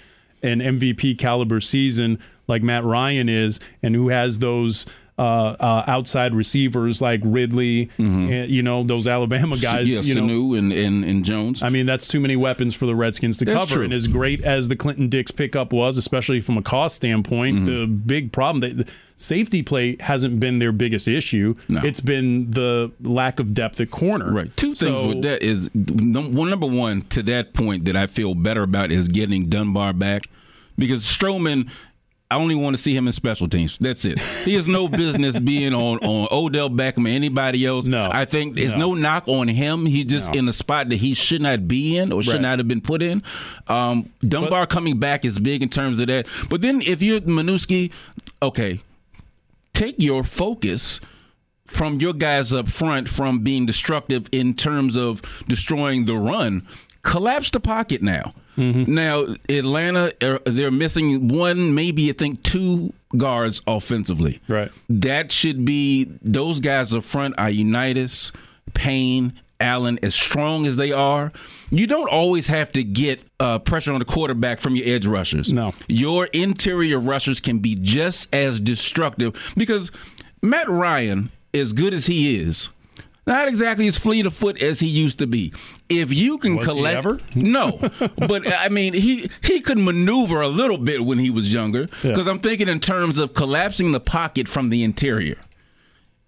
[0.42, 4.84] an MVP caliber season like Matt Ryan is, and who has those.
[5.16, 9.88] Uh, uh, outside receivers like Ridley, and, you know those Alabama guys.
[9.88, 11.62] yeah, you know, Sanu and, and, and Jones.
[11.62, 13.74] I mean, that's too many weapons for the Redskins to That's cover.
[13.76, 13.84] true.
[13.84, 17.64] And as great as the Clinton Dix pickup was, especially from a cost standpoint, Mm-hmm.
[17.64, 21.54] the big problem that safety play hasn't been their biggest issue.
[21.68, 21.80] No.
[21.84, 24.32] It's been the lack of depth at corner.
[24.32, 24.56] Right.
[24.56, 28.64] Two things with that is one number one to that point that I feel better
[28.64, 30.24] about is getting Dunbar back
[30.76, 31.70] because Stroman.
[32.34, 33.78] I only want to see him in special teams.
[33.78, 34.18] That's it.
[34.18, 37.86] He has no business being on, on Odell Beckham or anybody else.
[37.86, 38.08] No.
[38.10, 38.92] I think it's No.
[38.92, 39.86] no, knock on him.
[39.86, 40.40] He's just No.
[40.40, 42.40] in a spot that he should not be in or should Right.
[42.42, 43.22] not have been put in.
[43.68, 46.26] Um, Dunbar coming back is big in terms of that.
[46.50, 47.92] But then if you're Manusky,
[48.42, 48.80] okay,
[49.74, 51.00] take your focus
[51.66, 56.66] from your guys up front from being destructive in terms of destroying the run.
[57.04, 58.34] Collapse the pocket now.
[58.56, 64.40] Now Atlanta, er, they're missing one, maybe I think two guards offensively.
[64.48, 64.70] Right.
[64.88, 68.32] That should be those guys up front are Ioannidis,
[68.72, 71.32] Payne, Allen, as strong as they are.
[71.70, 75.52] You don't always have to get uh, pressure on the quarterback from your edge rushers.
[75.52, 75.74] No.
[75.88, 79.90] Your interior rushers can be just as destructive because
[80.42, 82.70] Matt Ryan, as good as he is,
[83.26, 85.52] not exactly as fleet of foot as he used to be.
[85.88, 87.78] If you can Was collect, no,
[88.18, 91.88] but I mean, he he could maneuver a little bit when he was younger.
[92.02, 92.10] Yeah.
[92.10, 95.38] Because I'm thinking in terms of collapsing the pocket from the interior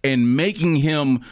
[0.03, 1.23] and making him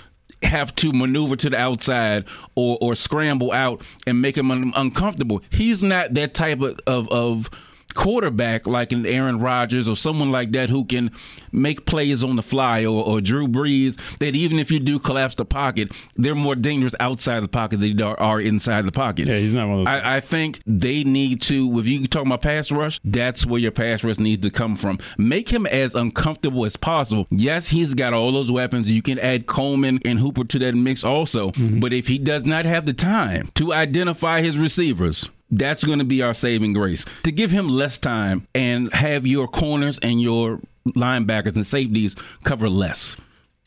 [0.43, 2.25] have to maneuver to the outside
[2.55, 5.43] or or scramble out and make him un- uncomfortable.
[5.51, 7.51] He's not that type of, of of
[7.95, 11.11] quarterback like an Aaron Rodgers or someone like that who can
[11.53, 15.35] make plays on the fly or, or Drew Brees that even if you do collapse
[15.37, 19.29] the pocket, they're more dangerous outside the pocket than they are- inside the pocket.
[19.29, 19.95] Yeah, he's not one of those.
[19.95, 23.71] I, I think they need to, if you talk about pass rush, that's where your
[23.71, 24.99] pass rush needs to come from.
[25.17, 27.27] Make him as uncomfortable as possible.
[27.31, 28.91] Yes, he's got all those weapons.
[28.91, 31.51] You can add Coleman and Hooper to that mix also.
[31.53, 31.81] Mm-hmm.
[31.81, 36.05] But if he does not have the time to identify his receivers, that's going to
[36.05, 37.05] be our saving grace.
[37.25, 42.69] To give him less time and have your corners and your linebackers and safeties cover
[42.69, 43.17] less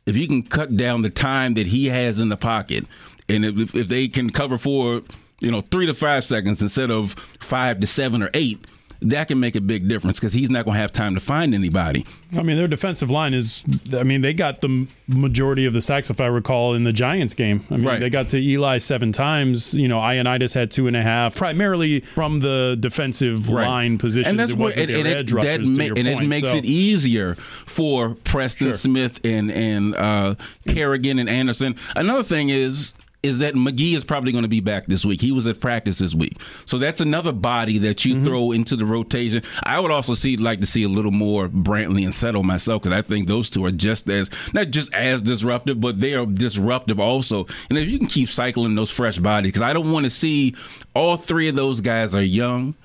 [0.08, 2.86] if you can cut down the time that he has in the pocket,
[3.30, 5.04] and if, if they can cover for
[5.42, 8.66] you know three to five seconds instead of five to seven or eight,
[9.02, 11.54] that can make a big difference because he's not going to have time to find
[11.54, 12.06] anybody.
[12.38, 13.64] I mean, their defensive line is.
[13.94, 17.34] I mean, they got the majority of the sacks, if I recall, in the Giants
[17.34, 17.64] game.
[17.72, 18.00] I mean, Right.
[18.00, 19.74] they got to Eli seven times.
[19.74, 24.28] You know, Ioannidis had two and a half, primarily from the defensive line positions.
[24.28, 26.24] and that's it wasn't and, and edge it, rushers, that to ma- and point.
[26.24, 28.74] it makes So- it easier for Preston Sure.
[28.74, 30.36] Smith and and uh,
[30.68, 31.76] Kerrigan and Anderson.
[31.96, 32.94] Another thing is.
[33.24, 35.20] Is that McGee is probably going to be back this week?
[35.22, 38.20] He was at practice this week, so that's another body that Mm-hmm.
[38.20, 39.42] you throw into the rotation.
[39.64, 42.96] I would also see like to see a little more Brantley and Settle myself because
[42.98, 47.00] I think those two are just as not just as disruptive, but they are disruptive
[47.00, 47.48] also.
[47.70, 50.56] And if you can keep cycling those fresh bodies, because I don't want to see
[50.94, 52.76] all three of those guys are young,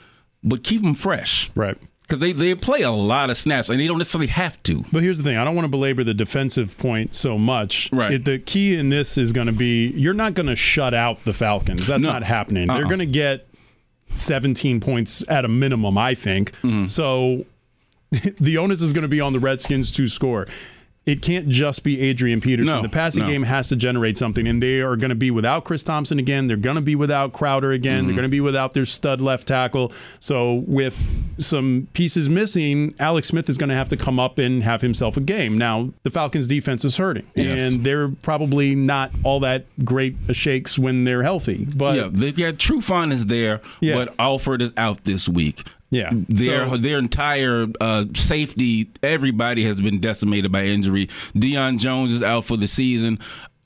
[0.42, 1.77] but keep them fresh right.
[2.12, 4.85] Because they, they play a lot of snaps and they don't necessarily have to.
[4.92, 7.90] But here's the thing: I don't want to belabor the defensive point so much.
[7.92, 8.12] Right.
[8.12, 11.25] It- the key in this is going to be you're not going to shut out
[11.25, 11.87] the Falcons.
[11.87, 12.12] That's No.
[12.12, 12.66] not happening.
[12.66, 12.88] They're Uh-uh.
[12.88, 13.46] going to get
[14.14, 16.51] 17 points at a minimum, I think.
[16.62, 16.87] Mm-hmm.
[16.88, 17.46] So
[18.40, 20.46] the onus is going to be on the Redskins to score.
[21.04, 22.76] It can't just be Adrian Peterson.
[22.76, 23.28] No, the passing no.
[23.28, 26.46] game has to generate something, and they are going to be without Chris Thompson again.
[26.46, 27.98] They're going to be without Crowder again.
[27.98, 28.06] Mm-hmm.
[28.06, 29.92] They're going to be without their stud left tackle.
[30.20, 30.94] So, with
[31.38, 35.16] some pieces missing, Alex Smith is going to have to come up and have himself
[35.16, 35.58] a game.
[35.58, 37.60] Now, the Falcons' defense is hurting, Yes.
[37.60, 41.66] and they're probably not all that great a shakes when they're healthy.
[41.76, 43.96] But yeah, they've got Trufant is there, Yeah.
[43.96, 45.64] but Alford is out this week.
[45.92, 46.11] Yeah.
[46.12, 51.07] Their So- their entire uh, safety, everybody has been decimated by injury.
[51.37, 53.20] Deion Jones is out for the season.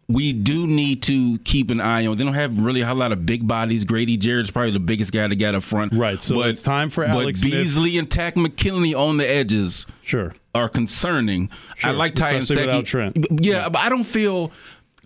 [0.09, 2.17] We do need to keep an eye on.
[2.17, 3.85] They don't have really a lot of big bodies.
[3.85, 5.93] Grady Jarrett's probably the biggest guy to get up front.
[5.95, 9.85] Right, so it's time for Alex But Smith- Beasley and Takk McKinley on the edges
[10.03, 10.35] sure.
[10.55, 11.49] are concerning.
[11.77, 13.27] Sure, I like Ty especially without Trent.
[13.41, 14.53] Yeah, but I don't feel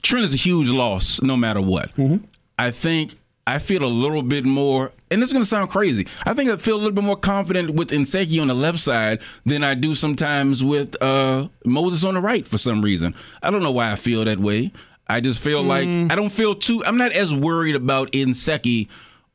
[0.03, 1.95] Trent is a huge loss no matter what.
[1.97, 2.25] Mm-hmm.
[2.59, 3.15] I think
[3.47, 6.07] I feel a little bit more, and this is going to sound crazy.
[6.25, 9.21] I think I feel a little bit more confident with Nsekhe on the left side
[9.45, 13.15] than I do sometimes with uh, Moses on the right for some reason.
[13.43, 14.73] I don't know why I feel that way.
[15.09, 15.67] I just feel Mm.
[15.67, 16.85] like I don't feel too.
[16.85, 18.89] I'm not as worried about Nsekhe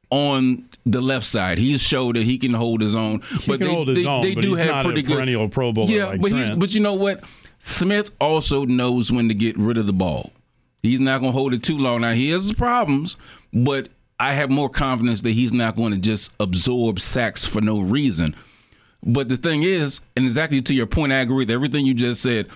[0.10, 1.58] on the left side.
[1.58, 3.22] He's showed that he can hold his own.
[3.22, 5.48] He but can they, hold his they, own, they but do have pretty a perennial
[5.48, 5.92] good, Pro Bowler.
[5.92, 7.24] Yeah, like but he's, but you know what?
[7.60, 10.32] Smith also knows when to get rid of the ball.
[10.84, 12.02] He's not going to hold it too long.
[12.02, 13.18] Now he has his problems,
[13.52, 17.82] but I have more confidence that he's not going to just absorb sacks for no
[17.82, 18.36] reason.
[19.04, 22.21] But the thing is, and exactly to your point, I agree with everything you just
[22.21, 22.47] said.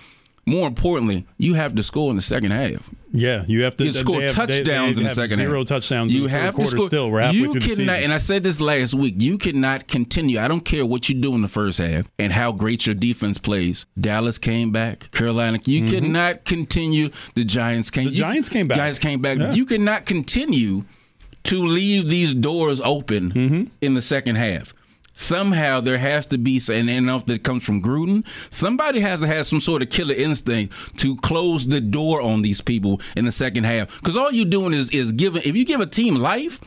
[0.46, 2.90] More importantly, you have to score in the second half.
[3.12, 5.48] Yeah, you have to you score have, touchdowns they, they in the second half.
[5.48, 6.14] zero touchdowns.
[6.14, 6.86] You in the have quarter to score.
[6.88, 7.10] still.
[7.10, 9.14] We're you cannot, and I said this last week.
[9.18, 10.40] You cannot continue.
[10.40, 13.36] I don't care what you do in the first half and how great your defense
[13.36, 13.84] plays.
[14.00, 15.10] Dallas came back.
[15.12, 15.58] Carolina.
[15.64, 15.90] You mm-hmm.
[15.90, 17.10] cannot continue.
[17.34, 18.06] The Giants came.
[18.06, 18.78] The you, Giants came back.
[18.78, 19.38] Giants came back.
[19.38, 19.52] Yeah.
[19.52, 20.84] You cannot continue
[21.44, 23.64] to leave these doors open mm-hmm.
[23.80, 24.74] in the second half
[25.20, 28.24] somehow there has to be and enough that comes from Gruden.
[28.50, 32.60] Somebody has to have some sort of killer instinct to close the door on these
[32.60, 33.88] people in the second half.
[33.98, 35.42] Because all you're doing is is giving.
[35.44, 36.60] If you give a team life.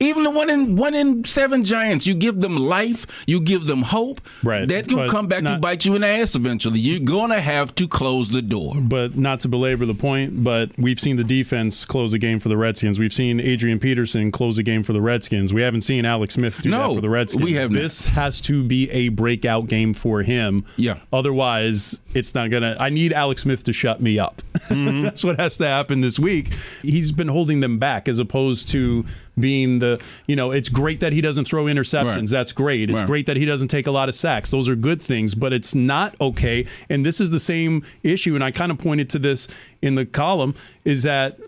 [0.00, 3.82] Even the one in one in seven Giants, you give them life, you give them
[3.82, 4.20] hope.
[4.44, 6.78] Right, That's gonna come back not- to bite you in the ass eventually.
[6.78, 8.76] You're gonna have to close the door.
[8.80, 12.48] but not to belabor the point, but we've seen the defense close a game for
[12.48, 12.98] the Redskins.
[13.00, 15.52] We've seen Adrian Peterson close a game for the Redskins.
[15.52, 17.44] We haven't seen Alex Smith do No, that for the Redskins.
[17.44, 17.80] we have not.
[17.82, 20.64] This has to be a breakout game for him.
[20.76, 20.98] Yeah.
[21.12, 22.76] Otherwise, it's not gonna.
[22.78, 24.42] I need Alex Smith to shut me up.
[24.68, 25.02] Mm-hmm.
[25.02, 26.52] That's what has to happen this week.
[26.82, 29.04] He's been holding them back as opposed to
[29.40, 30.00] being the.
[30.26, 32.16] You know, it's great that he doesn't throw interceptions.
[32.16, 32.28] Right.
[32.28, 32.90] That's great.
[32.90, 33.06] It's Right.
[33.06, 34.50] great that he doesn't take a lot of sacks.
[34.50, 36.66] Those are good things, but it's not okay.
[36.88, 38.34] And this is the same issue.
[38.34, 39.48] And I kind of pointed to this
[39.82, 41.38] in the column is that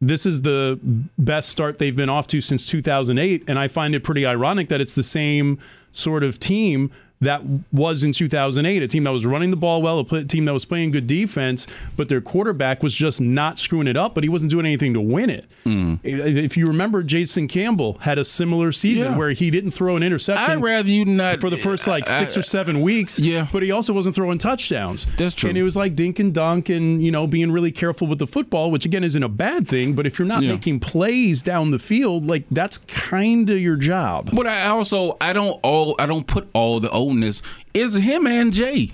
[0.00, 0.78] this is the
[1.18, 3.44] best start they've been off to since 2008.
[3.48, 5.58] And I find it pretty ironic that it's the same
[5.90, 10.00] sort of team that was in 2008, a team that was running the ball well,
[10.00, 13.96] a team that was playing good defense, but their quarterback was just not screwing it
[13.96, 15.46] up, but he wasn't doing anything to win it.
[15.64, 15.98] Mm.
[16.04, 19.18] If you remember, Jason Campbell had a similar season Yeah.
[19.18, 22.18] where he didn't throw an interception I'd rather you not for the first like I-
[22.20, 23.18] six or seven weeks.
[23.18, 23.46] Yeah.
[23.52, 25.06] But he also wasn't throwing touchdowns.
[25.16, 25.48] That's true.
[25.48, 28.26] And it was like dink and dunk and, you know, being really careful with the
[28.26, 29.94] football, which again isn't a bad thing.
[29.94, 30.52] But if you're not Yeah.
[30.52, 34.30] making plays down the field, like that's kind of your job.
[34.32, 37.42] But I also I don't all I don't put all the onus
[37.74, 38.92] is him and Jay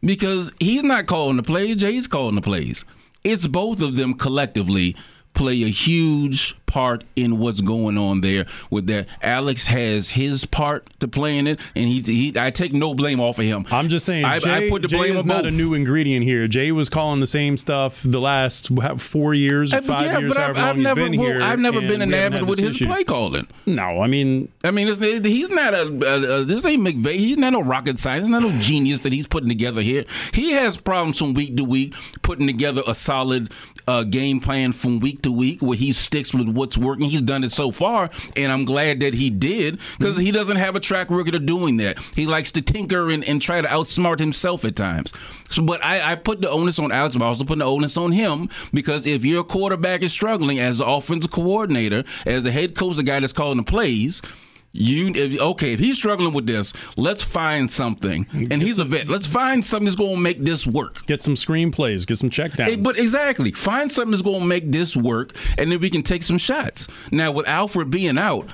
[0.00, 1.76] because he's not calling the plays.
[1.76, 2.84] Jay's calling the plays.
[3.24, 4.96] It's both of them collectively
[5.34, 9.06] play a huge part in what's going on there with that.
[9.20, 12.32] Alex has his part to play in it, and he's he.
[12.38, 13.66] I take no blame off of him.
[13.70, 15.52] I'm just saying, I, Jay, I put the Jay blame is not both.
[15.52, 16.48] a new ingredient here.
[16.48, 20.42] Jay was calling the same stuff the last four years, Uh, five yeah, years, but
[20.42, 21.42] I've, long I've he's never been well, here.
[21.42, 22.86] I've never been enamored with his issue.
[22.86, 23.46] play calling.
[23.66, 27.18] No, I mean, I mean, he's not a, a, a this ain't McVay.
[27.18, 28.24] He's not no rocket science.
[28.24, 30.04] He's not no genius that he's putting together here.
[30.32, 33.52] He has problems from week to week putting together a solid
[33.86, 37.06] uh, game plan from week to week where he sticks with what's working.
[37.06, 40.76] He's done it so far, and I'm glad that he did because he doesn't have
[40.76, 41.98] a track record of doing that.
[42.14, 45.12] He likes to tinker and, and try to outsmart himself at times.
[45.48, 47.96] So, but I, I put the onus on Alex, but I also put the onus
[47.96, 52.74] on him because if your quarterback is struggling as the offensive coordinator, as the head
[52.74, 54.22] coach, the guy that's calling the plays.
[54.72, 55.74] You if, okay?
[55.74, 58.26] If he's struggling with this, let's find something.
[58.32, 59.08] And he's a vet.
[59.08, 61.04] Let's find something that's going to make this work.
[61.06, 62.66] get some screenplays, get some checkdowns.
[62.66, 66.02] Hey, but exactly, find something that's going to make this work, and then we can
[66.02, 66.88] take some shots.
[67.10, 68.48] Now, with Alfred being out,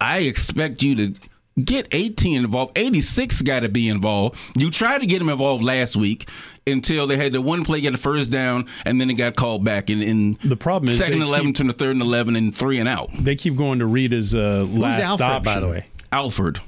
[0.00, 1.14] I expect you to
[1.62, 2.72] get 18 involved.
[2.76, 4.38] 86 got to be involved.
[4.56, 6.28] You tried to get him involved last week
[6.66, 9.64] until they had the one play get the first down, and then it got called
[9.64, 12.36] back in, in The problem is second and 11 keep- to the third and 11
[12.36, 13.10] and three and out.
[13.18, 15.42] they keep going to read his uh, Who's last Alfred, option.
[15.54, 15.86] by the way?
[16.10, 16.58] Alfred.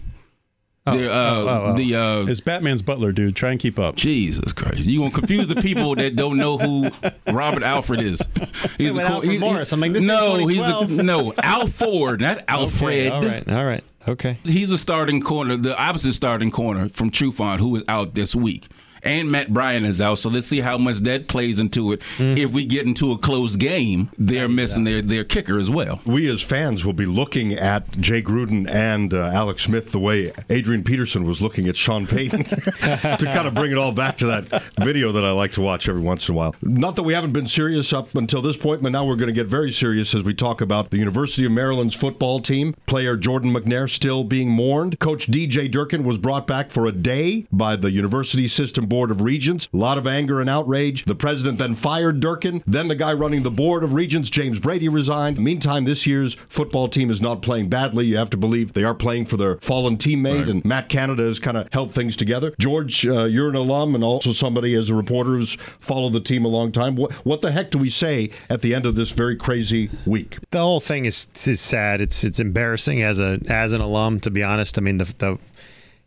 [0.93, 1.77] The, uh, oh, oh, oh.
[1.77, 3.35] the uh, It's Batman's butler, dude.
[3.35, 3.97] Try and keep up.
[3.97, 4.87] Jesus Christ!
[4.87, 6.91] You gonna confuse the people that don't know who
[7.27, 8.23] Robert Alfred is?
[8.79, 9.73] He's went Alfred Morris.
[9.73, 10.91] I'm like, this is no, he's the 2012.
[11.05, 13.11] no Alford, not Alfred.
[13.13, 14.39] Okay, all right, all right, okay.
[14.45, 18.69] He's the starting corner, the opposite starting corner from Trufant, who is out this week.
[19.07, 22.01] And Matt Bryant is out, so let's see how much that plays into it.
[22.17, 22.39] Mm-hmm.
[22.39, 26.01] If we get into a close game, they're missing their, their kicker as well.
[26.05, 30.33] We as fans will be looking at Jay Gruden and uh, Alex Smith the way
[30.51, 34.27] Adrian Peterson was looking at Sean Payton to kind of bring it all back to
[34.27, 36.57] that video that I like to watch every once in a while.
[36.63, 39.33] Not that we haven't been serious up until this point, but now we're going to
[39.33, 42.75] get very serious as we talk about the University of Maryland's football team.
[42.87, 44.99] Player Jordan McNair still being mourned.
[44.99, 49.11] Coach DJ Durkin was brought back for a day by the university system board Board
[49.11, 49.69] of Regents.
[49.75, 51.05] A lot of anger and outrage.
[51.05, 52.63] The president then fired Durkin.
[52.67, 55.39] Then the guy running the Board of Regents, James Brady, resigned.
[55.39, 58.07] Meantime, this year's football team is not playing badly.
[58.07, 60.49] You have to believe they are playing for their fallen teammate, Right.
[60.49, 62.55] and Matt Canada has kind of held things together.
[62.59, 66.47] George, uh, you're an alum and also somebody as a reporter who's followed the team
[66.47, 66.97] a long time.
[66.97, 70.39] What, what the heck do we say at the end of this very crazy week?
[70.53, 72.01] the whole thing is is sad.
[72.01, 74.79] It's it's embarrassing as a as an alum, to be honest.
[74.79, 75.39] I mean, the the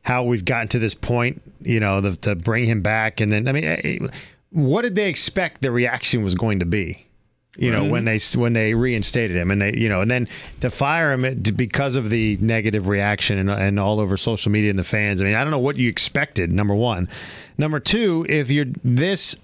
[0.01, 3.47] how we've gotten to this point, you know, the, to bring him back, and then
[3.47, 3.99] I mean, eh,
[4.51, 7.05] what did they expect the reaction was going to be?
[7.57, 10.29] You know, when they when they reinstated him, and they you know, and then
[10.61, 14.79] to fire him because of the negative reaction and, and all over social media and
[14.79, 15.21] the fans.
[15.21, 16.53] I mean, I don't know what you expected.
[16.53, 17.09] Number one,
[17.57, 19.35] number two, if you're this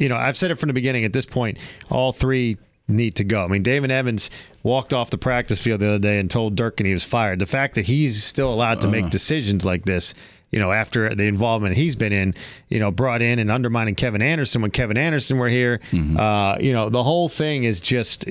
[0.00, 1.04] you know, I've said it from the beginning.
[1.04, 1.58] At this point,
[1.90, 2.56] all three
[2.90, 3.44] need to go.
[3.44, 4.30] I mean, David Evans
[4.62, 7.38] walked off the practice field the other day and told Durkin he was fired.
[7.38, 10.12] The fact that he's still allowed to make decisions like this,
[10.50, 12.34] you know, after the involvement he's been in,
[12.68, 15.80] you know, brought in and undermining Kevin Anderson when Kevin Anderson were here,
[16.18, 18.24] uh, you know, the whole thing is just.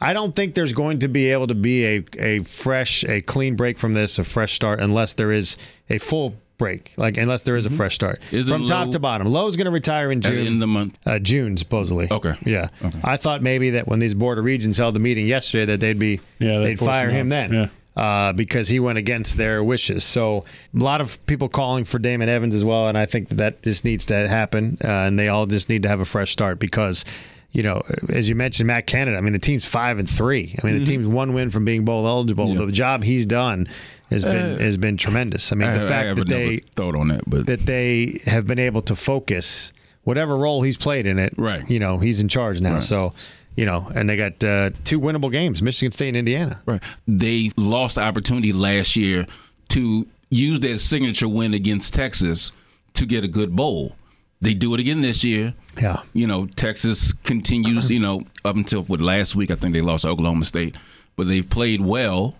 [0.00, 3.56] I don't think there's going to be able to be a a fresh, a clean
[3.56, 5.56] break from this, a fresh start, unless there is
[5.90, 8.98] a full break, like unless there is a fresh start Is from top Loh- to
[8.98, 9.26] bottom.
[9.26, 10.46] Loh's going to retire in June.
[10.46, 10.98] In the month.
[11.06, 12.06] Uh, June, supposedly.
[12.10, 12.34] Okay.
[12.44, 12.68] Yeah.
[12.84, 13.00] Okay.
[13.02, 15.98] I thought maybe that when these board of regents held the meeting yesterday, that they'd
[15.98, 17.70] be Yeah, they'd they'd fire him then.
[17.96, 20.04] Uh, because he went against their wishes.
[20.04, 20.44] So
[20.74, 23.62] a lot of people calling for Damon Evans as well, and I think that, that
[23.62, 26.58] just needs to happen, uh, and they all just need to have a fresh start
[26.60, 27.04] because.
[27.52, 29.18] You know, as you mentioned, Matt Canada.
[29.18, 30.56] I mean, the team's five and three.
[30.62, 32.46] I mean, the team's one win from being bowl eligible.
[32.46, 32.60] Mm-hmm.
[32.60, 32.66] Yeah.
[32.66, 33.66] The job he's done
[34.10, 35.52] has been has been tremendous.
[35.52, 38.58] I mean, I, the fact that they thought on that, but that they have been
[38.58, 39.72] able to focus
[40.04, 41.34] whatever role he's played in it.
[41.36, 41.68] Right.
[41.70, 42.74] You know, he's in charge now.
[42.74, 42.82] Right.
[42.82, 43.12] So,
[43.56, 46.60] you know, and they got uh, two winnable games: Michigan State and Indiana.
[46.66, 46.82] Right.
[47.06, 49.26] They lost the opportunity last year
[49.70, 52.52] to use their signature win against Texas
[52.94, 53.96] to get a good bowl.
[54.40, 55.54] They do it again this year.
[55.80, 56.02] Yeah.
[56.14, 60.02] You know, Texas continues, you know, up until what last week I think they lost
[60.02, 60.76] to Oklahoma State,
[61.16, 62.36] but they've played well.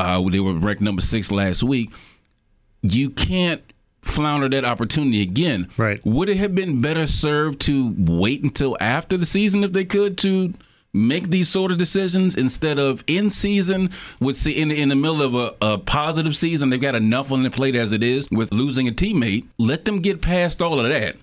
[0.00, 1.90] Uh, they were ranked number six last week.
[2.82, 3.62] You can't
[4.02, 5.68] flounder that opportunity again.
[5.76, 6.04] Right.
[6.04, 10.16] Would it have been better served to wait until after the season if they could
[10.18, 10.54] to
[10.92, 15.22] make these sort of decisions instead of in season with see in in the middle
[15.22, 18.52] of a, a positive season they've got enough on their plate as it is with
[18.52, 19.46] losing a teammate.
[19.58, 21.16] Let them get past all of that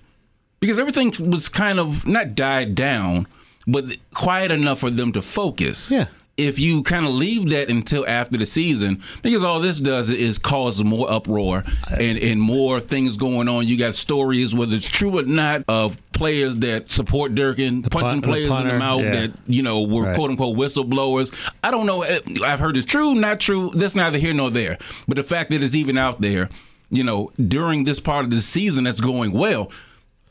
[0.60, 3.26] because everything was kind of not died down,
[3.66, 5.90] but quiet enough for them to focus.
[5.90, 6.06] Yeah.
[6.38, 10.38] If you kind of leave that until after the season, because all this does is
[10.38, 11.64] cause more uproar
[11.98, 13.66] and, and more things going on.
[13.66, 18.22] You got stories, whether it's true or not, of players that support Durkin, punching punt-
[18.22, 19.10] the players in the mouth yeah.
[19.12, 20.14] that, you know, were Right.
[20.14, 21.32] quote unquote whistleblowers.
[21.64, 22.02] I don't know.
[22.02, 23.72] Eh, I've heard it's true, not true.
[23.74, 24.78] That's neither here nor there.
[25.08, 26.48] But the fact that it's even out there,
[26.90, 29.70] you know, during this part of the season that's going well,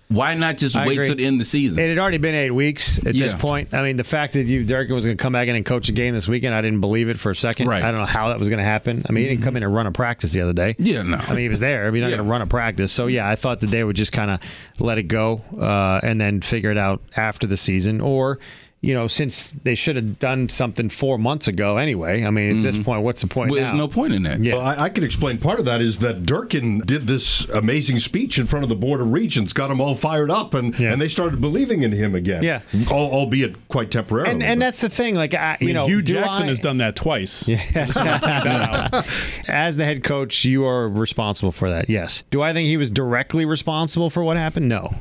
[0.09, 1.07] why not just I wait agree.
[1.07, 1.83] till the end of the season?
[1.83, 3.73] It had already been eight weeks at this point.
[3.73, 5.89] I mean, the fact that you Durkin was going to come back in and coach
[5.89, 7.67] a game this weekend, I didn't believe it for a second.
[7.67, 7.83] Right.
[7.83, 9.03] I don't know how that was going to happen.
[9.09, 10.75] I mean, he didn't come in and run a practice the other day.
[10.77, 11.17] Yeah, no.
[11.17, 11.87] I mean, he was there.
[11.87, 12.17] I mean, you're not Yeah.
[12.17, 12.91] going to run a practice.
[12.91, 14.39] So yeah, I thought that they would just kind of
[14.79, 18.39] let it go uh, and then figure it out after the season, or
[18.81, 22.23] you know, since they should have done something four months ago anyway.
[22.23, 22.85] I mean, at this mm-hmm.
[22.85, 23.67] point, what's the point Well, now?
[23.69, 24.39] there's no point in that.
[24.39, 24.55] Yeah.
[24.55, 28.37] Well, I, I can explain part of that is that Durkin did this amazing speech
[28.37, 30.93] in front of the Board of Regents, got them all fired up, and, Yeah.
[30.93, 32.43] and they started believing in him again.
[32.43, 32.61] Yeah.
[32.91, 34.31] Al- albeit quite temporarily.
[34.31, 35.15] and and that's the thing.
[35.15, 37.47] Like, I, I mean, you know, Hue Jackson I- has done that twice.
[37.57, 39.03] Yeah.
[39.47, 41.89] as the head coach, you are responsible for that.
[41.89, 42.23] Yes.
[42.29, 44.69] Do I think he was directly responsible for what happened?
[44.69, 44.93] No.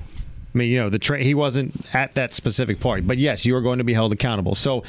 [0.57, 3.55] I mean, you know, the tra- he wasn't at that specific point, but yes, you
[3.57, 4.55] are going to be held accountable.
[4.55, 4.85] So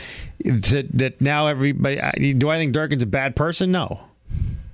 [0.46, 3.70] that, that now everybody, do I think Durkin's a bad person?
[3.72, 4.00] No.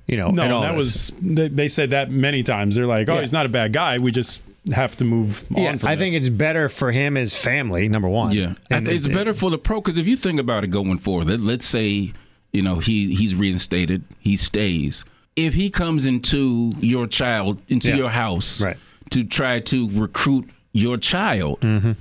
[0.05, 0.77] You know, No, all that this.
[0.77, 2.75] was they, they said that many times.
[2.75, 3.21] They're like, "Oh, Yeah.
[3.21, 3.97] he's not a bad guy.
[3.97, 7.33] We just have to move Yeah, on." From I think it's better for him as
[7.35, 7.87] family.
[7.89, 8.33] Number one.
[8.33, 10.97] Yeah, and think it's better for the pro because if you think about it going
[10.99, 12.11] forward, let, let's say
[12.51, 15.05] you know he he's reinstated, he stays.
[15.35, 17.95] If he comes into your child into Yeah.
[17.95, 18.77] your house Right.
[19.11, 21.91] to try to recruit your child, Mm-hmm.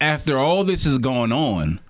[0.00, 1.80] after all this is going on,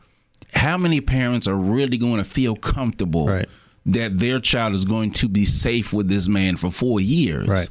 [0.54, 3.48] how many parents are really going to feel comfortable Right.
[3.86, 7.46] that their child is going to be safe with this man for four years?
[7.46, 7.68] Right.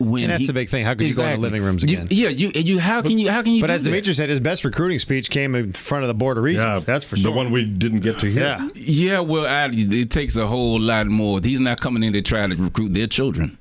[0.00, 0.84] When And that's he- the big thing.
[0.84, 2.06] How could you go in the living rooms You- again?
[2.12, 2.78] yeah, you you.
[2.78, 3.28] How can you?
[3.32, 3.60] How can you?
[3.62, 3.82] But do as?
[3.82, 6.64] Demetrius said, his best recruiting speech came in front of the board of regents.
[6.64, 7.24] yeah, that's for sure.
[7.24, 8.42] the one we didn't get to hear.
[8.44, 8.68] yeah.
[8.76, 11.40] Yeah, well, I, it takes a whole lot more.
[11.42, 13.58] He's not coming in to try to recruit their children.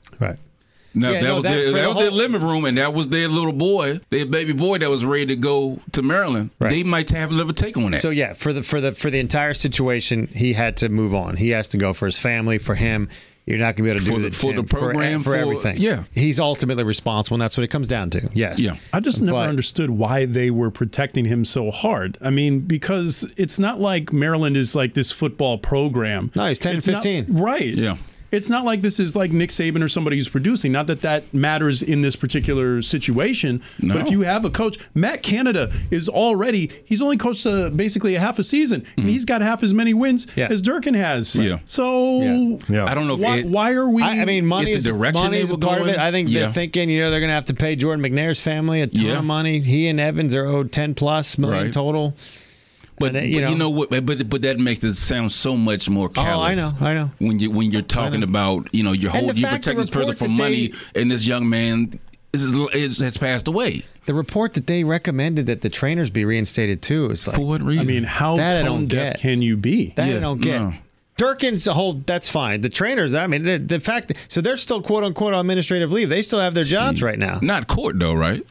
[0.98, 1.02] Right.
[1.02, 2.94] No, Yeah, that no, was that- their, that the was their living room, and that
[2.94, 6.50] was their little boy, their baby boy that was ready to go to Maryland.
[6.60, 6.70] Right.
[6.70, 8.02] They might have a little take on that.
[8.02, 11.38] So yeah, for the for the for the entire situation, he had to move on.
[11.38, 13.10] He has to go for his family, for him.
[13.46, 15.32] You're not going to be able to For do the- it for the program, for,
[15.32, 15.78] for- everything.
[15.78, 16.04] yeah.
[16.14, 18.30] he's ultimately responsible, and that's what it comes down to.
[18.34, 18.60] Yes.
[18.60, 18.76] Yeah.
[18.92, 22.18] I just never But- understood why they were protecting him so hard.
[22.20, 26.30] I mean, because it's not like Maryland is like this football program.
[26.36, 27.38] No, he's 10 and It's not- 15.
[27.38, 27.64] right.
[27.74, 27.96] Yeah.
[28.32, 30.72] It's not like this is like Nick Saban or somebody who's producing.
[30.74, 33.62] Not that that matters in this particular situation.
[33.82, 33.94] No.
[33.94, 38.16] But if you have a coach, Matt Canada is already, he's only coached uh basically
[38.16, 40.40] a half a season, and he's got half as many wins Mm-hmm.
[40.42, 40.48] Yeah.
[40.52, 41.36] as Durkin has.
[41.36, 41.60] Yeah.
[41.66, 42.58] So Yeah.
[42.68, 42.86] Yeah.
[42.86, 44.02] I don't know if why, it, why are we?
[44.04, 45.92] I, I mean, money is the direction money they is a were part of it.
[45.96, 46.00] going.
[46.00, 46.42] I think Yeah.
[46.42, 49.06] they're thinking, you know, they're going to have to pay Jordan McNair's family a ton
[49.06, 49.20] Yeah.
[49.20, 49.60] of money.
[49.62, 51.74] He and Evans are owed ten plus million Right.
[51.74, 52.16] total.
[53.00, 53.90] But, And, uh, but you you, know- know, what?
[53.90, 57.12] But but that makes it sound so much more Oh, I know, I know.
[57.20, 60.18] When you when you're talking about you know you're holding you're protecting this person report
[60.18, 61.92] for money, they- and this young man
[62.34, 63.86] is, is has passed away.
[64.06, 67.62] The report that they recommended that the trainers be reinstated too is like For what
[67.62, 67.86] reason?
[67.86, 69.20] I mean, how That I tone don't deaf get.
[69.22, 69.94] can you be?
[69.98, 70.62] that I don't get.
[70.62, 70.74] no.
[71.18, 71.94] Durkin's a whole.
[72.06, 72.62] That's fine.
[72.62, 73.14] The trainers.
[73.16, 74.10] I mean, the, the fact.
[74.10, 76.10] That, so they're still quote unquote on administrative leave.
[76.10, 77.40] They still have their jobs right now.
[77.42, 78.46] not court though, right?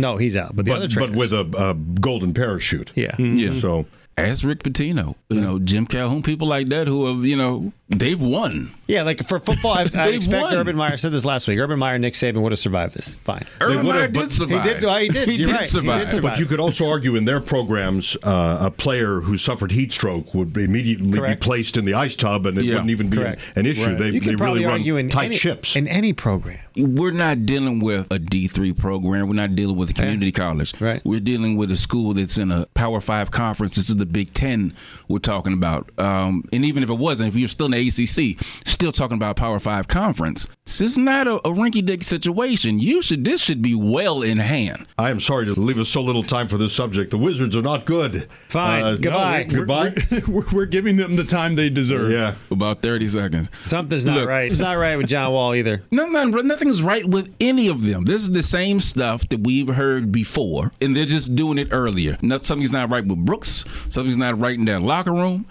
[0.00, 0.56] No, he's out.
[0.56, 1.10] But the other But, trainers.
[1.10, 2.92] but with a, a golden parachute.
[2.94, 3.16] yeah.
[3.18, 3.58] Yeah.
[3.60, 3.86] So
[4.18, 8.20] Ask Rick Pitino, you know Jim Calhoun, people like that who have you know they've
[8.20, 8.70] won.
[8.86, 10.54] Yeah, like for football, I, I expect won.
[10.54, 11.58] Urban Meyer I said this last week.
[11.60, 13.16] Urban Meyer, Nick Saban would have survived this.
[13.16, 13.46] Fine.
[13.60, 14.64] Urban would've, Meyer but- did survive.
[14.64, 14.82] He did.
[14.82, 15.28] He did.
[15.28, 15.56] He did right.
[15.60, 16.10] He did survive.
[16.12, 16.22] survive.
[16.22, 20.34] But you could also argue in their programs, uh, a player who suffered heat stroke
[20.34, 21.40] would immediately Correct.
[21.40, 22.74] be placed in the ice tub, and it Yeah.
[22.74, 23.42] wouldn't even be an, Correct.
[23.56, 23.96] an issue.
[23.96, 25.76] They, you they could probably really run argue in tight any, ships.
[25.76, 26.58] in any program.
[26.76, 29.28] We're not dealing with a D three program.
[29.28, 30.80] We're not dealing with a community college.
[30.80, 31.00] Right.
[31.04, 33.76] We're dealing with a school that's in a Power Five conference.
[33.76, 34.72] This is the Big Ten
[35.08, 35.90] we're talking about.
[35.98, 39.36] Um, and even if it wasn't, if you're still in the ACC, still talking about
[39.36, 40.48] Power Five conference.
[40.66, 42.78] This is not a, a rinky-dink situation.
[42.78, 43.24] You should.
[43.24, 44.86] This should be well in hand.
[44.98, 47.10] I am sorry to leave us so little time for this subject.
[47.10, 48.28] The Wizards are not good.
[48.48, 48.82] Fine.
[48.84, 49.46] Uh, Goodbye.
[49.50, 49.94] no, goodbye.
[50.28, 52.12] we're, we're giving them the time they deserve.
[52.12, 52.34] yeah.
[52.50, 53.50] About thirty seconds.
[53.66, 54.28] Something's not Look.
[54.28, 54.44] right.
[54.50, 55.82] It's not right with John Wall either.
[55.92, 58.04] No, no, nothing's right with any of them.
[58.04, 62.16] This is the same stuff that we've heard before, and they're just doing it earlier.
[62.22, 63.64] No, something's not right with Brooks.
[63.90, 65.46] Something's not right in that locker room.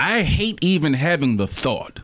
[0.00, 2.00] I hate even having the thought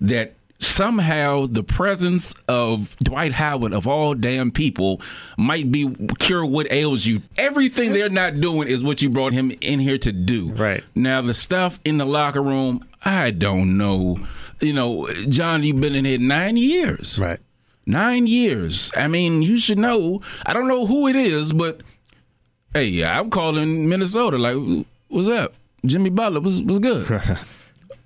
[0.00, 5.00] that somehow the presence of Dwight Howard of all damn people
[5.38, 7.22] might be cure what ails you.
[7.36, 10.50] Everything they're not doing is what you brought him in here to do.
[10.50, 10.82] Right.
[10.96, 14.18] Now the stuff in the locker room, I don't know.
[14.60, 17.16] You know, John, you've been in here nine years.
[17.16, 17.38] Right.
[17.86, 18.90] Nine years.
[18.96, 20.20] I mean, you should know.
[20.44, 21.82] I don't know who it is, but
[22.74, 24.36] hey, I'm calling Minnesota.
[24.36, 25.54] Like, what's up?
[25.84, 27.20] Jimmy Butler was was good.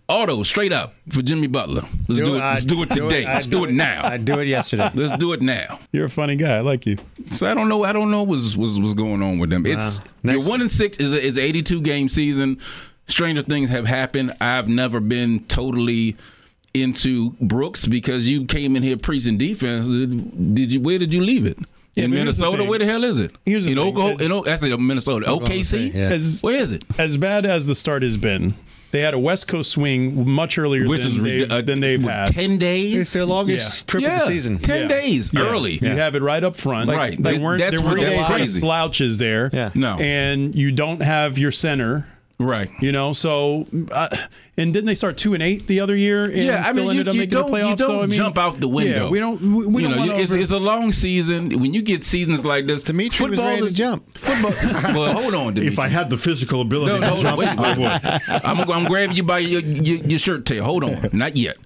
[0.08, 1.82] Auto straight up for Jimmy Butler.
[2.08, 2.38] Let's do, it.
[2.40, 3.24] Let's do it today.
[3.24, 4.04] I'd Let's do it now.
[4.04, 4.90] I'd do it yesterday.
[4.94, 5.78] Let's do it now.
[5.92, 6.56] You're a funny guy.
[6.56, 6.96] I like you.
[7.30, 7.84] So I don't know.
[7.84, 9.64] I don't know what's what's, what's going on with them.
[9.66, 12.58] It's Next- your one and six is a, is 82 game season.
[13.06, 14.34] Stranger things have happened.
[14.40, 16.16] I've never been totally
[16.74, 19.86] into Brooks because you came in here preaching defense.
[19.86, 20.80] Did you?
[20.80, 21.56] Where did you leave it?
[21.96, 23.32] In but the Minnesota, where the hell is it?
[23.44, 25.26] Here's in Oklahoma, is- in, O- that's in Minnesota.
[25.26, 25.92] OKC.
[25.92, 26.00] yeah.
[26.10, 26.84] As Where is it?
[26.98, 28.54] as bad as the start has been,
[28.92, 31.80] they had a West Coast swing much earlier Which than, is they've, rid- uh, than
[31.80, 32.26] they've had.
[32.28, 32.96] ten days.
[32.96, 34.58] It's their longest trip yeah, of the season.
[34.58, 34.88] ten Yeah.
[34.88, 35.40] days Yeah.
[35.42, 35.78] early.
[35.82, 36.90] You have it right up front.
[36.90, 37.20] Right.
[37.20, 37.58] They That- weren't.
[37.60, 39.50] that's there weren't really a lot of slouches there.
[39.52, 39.70] Yeah.
[39.74, 39.96] No.
[39.98, 42.06] And you don't have your center.
[42.40, 42.70] Right.
[42.80, 44.08] You know, so uh,
[44.56, 46.24] and didn't they start two and eight the other year?
[46.24, 47.70] And Yeah, I still mean, you, ended up you making don't, the playoffs.
[47.70, 49.04] you don't so, I mean, jump out the window.
[49.04, 49.40] Yeah, we don't.
[49.42, 51.60] We, we you don't know, wanna it's, over- it's a long season.
[51.60, 54.16] When you get seasons like this, Dimitri was football ready to is- jump.
[54.18, 54.52] Football.
[54.94, 55.66] well, hold on, Dimitri.
[55.74, 58.42] If I had the physical ability no, no, to no, jump, wait, I would.
[58.44, 60.64] I'm, I'm grabbing you by your, your, your shirt tail.
[60.64, 61.58] Hold on, not yet.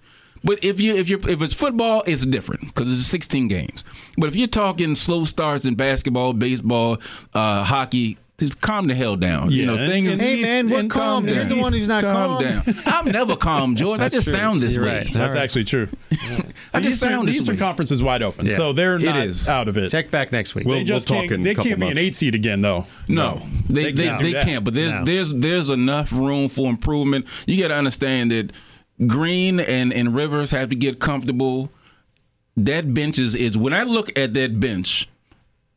[0.42, 3.84] But if you if you if it's football, it's different because it's 16 games.
[4.18, 6.98] But if you're talking slow starts in basketball, baseball,
[7.32, 8.18] uh, hockey.
[8.36, 9.52] Just calm the hell down.
[9.52, 10.08] you know, and- things.
[10.08, 10.88] and Hey East- man, we're calm.
[10.88, 11.60] calm You're the down.
[11.60, 12.42] one who's not calm calm.
[12.42, 12.62] down.
[12.86, 14.00] I'm never calm, George.
[14.00, 14.32] I just true.
[14.32, 14.98] sound this You're way.
[15.04, 15.12] right.
[15.12, 15.86] That's actually true.
[16.10, 17.58] I the just Eastern, sound the this Eastern way.
[17.60, 18.56] Conference is wide open, Yeah.
[18.56, 19.48] so they're not is.
[19.48, 19.90] out of it.
[19.92, 20.66] Check back next week.
[20.66, 21.44] We'll- they just talk can't.
[21.44, 22.86] They can't be an eight seed again, though.
[23.06, 24.64] No, they They they, can't they, do can't.
[24.64, 25.04] But there's No.
[25.04, 27.26] there's there's enough room for improvement.
[27.46, 28.52] You got to understand that
[29.06, 31.70] Green and and Rivers have to get comfortable.
[32.56, 35.08] That bench is is when I look at that bench.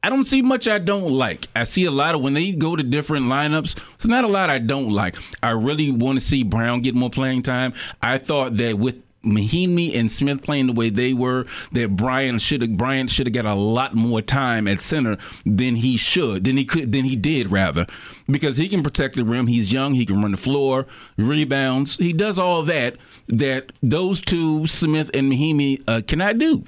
[0.07, 1.47] I don't see much I don't like.
[1.53, 3.75] I see a lot of when they go to different lineups.
[3.75, 5.17] There's not a lot I don't like.
[5.43, 7.73] I really want to see Brown get more playing time.
[8.01, 8.95] I thought that with
[9.25, 13.33] Mahinmi and Smith playing the way they were, that Brian should have Bryant should have
[13.33, 17.17] got a lot more time at center than he should, than he could, than he
[17.17, 17.85] did rather,
[18.27, 19.47] because he can protect the rim.
[19.47, 19.93] He's young.
[19.93, 20.85] He can run the floor,
[21.17, 21.97] rebounds.
[21.97, 22.95] He does all that
[23.27, 26.63] that those two, Smith and Mahinmi, uh, cannot do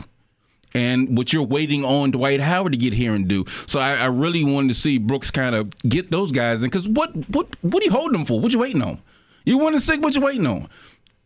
[0.74, 3.46] and what you're waiting on Dwight Howard to get here and do.
[3.68, 6.88] So I, I really wanted to see Brooks kind of get those guys in because
[6.88, 8.40] what what what are you holding them for?
[8.40, 9.02] What you waiting on?
[9.46, 10.02] You want to sick?
[10.02, 10.70] What you waiting on?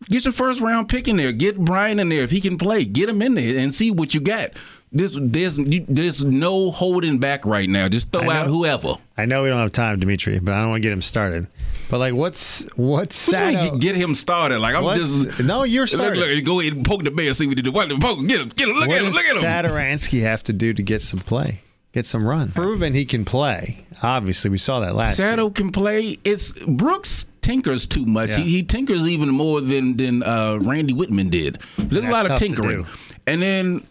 [0.09, 1.31] Get your first round pick in there.
[1.31, 2.85] Get Brian in there if he can play.
[2.85, 4.51] Get him in there and see what you got.
[4.93, 7.89] There's there's there's no holding back right now.
[7.89, 8.95] Just throw I out whoever.
[9.17, 11.47] I know we don't have time, Dimitri, but I don't want to get him started.
[11.89, 13.71] But like, what's what's What Sato?
[13.71, 14.59] get, get him started?
[14.59, 16.19] Like I'm just no, you're Look, started.
[16.19, 17.71] look, go ahead and poke the bear, see what he do.
[17.71, 18.25] What poke?
[18.27, 18.75] Get him, get him.
[18.75, 19.41] Look what at him, look at him.
[19.43, 22.51] Satoransky have to do to get some play, get some run?
[22.51, 23.85] Proven he can play.
[24.01, 25.17] Obviously, we saw that last.
[25.17, 25.29] year.
[25.29, 26.19] Sato can play.
[26.23, 28.31] It's Brooks tinkers too much.
[28.31, 28.37] Yeah.
[28.37, 31.59] He, he tinkers even more than than uh, Randy Wittman did.
[31.77, 32.85] There's a lot of tinkering,
[33.27, 33.87] and then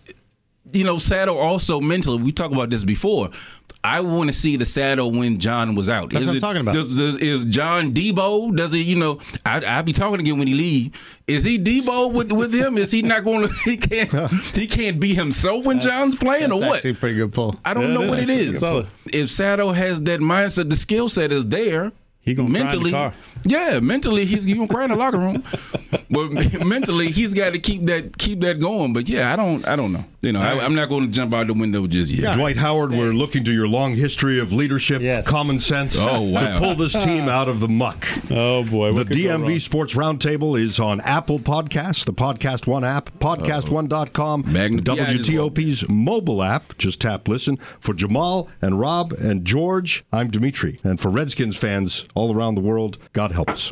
[0.73, 2.23] you know Sato also mentally.
[2.23, 3.31] We talked about this before.
[3.85, 6.11] I want to see the Sato when John was out.
[6.13, 6.75] That's is what I'm it- talking about.
[6.75, 8.57] Does, does, is John Debo?
[8.57, 8.81] Does he?
[8.83, 10.93] You know, I I be talking again when he leave.
[11.27, 12.79] Is he Debo with with him?
[12.79, 13.55] Is he not going to?
[13.65, 14.31] He can't.
[14.55, 16.77] he can't be himself when John's playing, That's or what?
[16.77, 17.57] actually a pretty good pull.
[17.65, 18.29] I don't Yeah, know it what is.
[18.29, 18.61] it is.
[18.61, 18.87] Solid.
[19.13, 21.91] If Sato has that mindset, the skill set is there.
[22.21, 23.13] He gonna cry in the mentally, car.
[23.45, 25.43] yeah, mentally he's he gonna cry in the locker room.
[26.11, 28.93] but mentally, he's got to keep that keep that going.
[28.93, 30.05] But yeah, I don't I don't know.
[30.23, 32.37] You know, I, I'm not going to jump out the window just yet.
[32.37, 35.27] Dwight Howard, we're looking to your long history of leadership, Yes.
[35.27, 36.55] common sense Oh, wow.
[36.55, 38.07] to pull this team out of the muck.
[38.31, 39.41] Oh boy, The what could go wrong?
[39.43, 44.95] DMV Sports Roundtable is on Apple Podcasts, the Podcast One app, podcast1.com, Magnum PI.
[45.15, 46.77] WTOP's mobile app.
[46.79, 47.57] Just tap listen.
[47.81, 50.79] For Jamal and Rob and George, I'm Dimitri.
[50.85, 53.71] And for Redskins fans all around the world, God help us.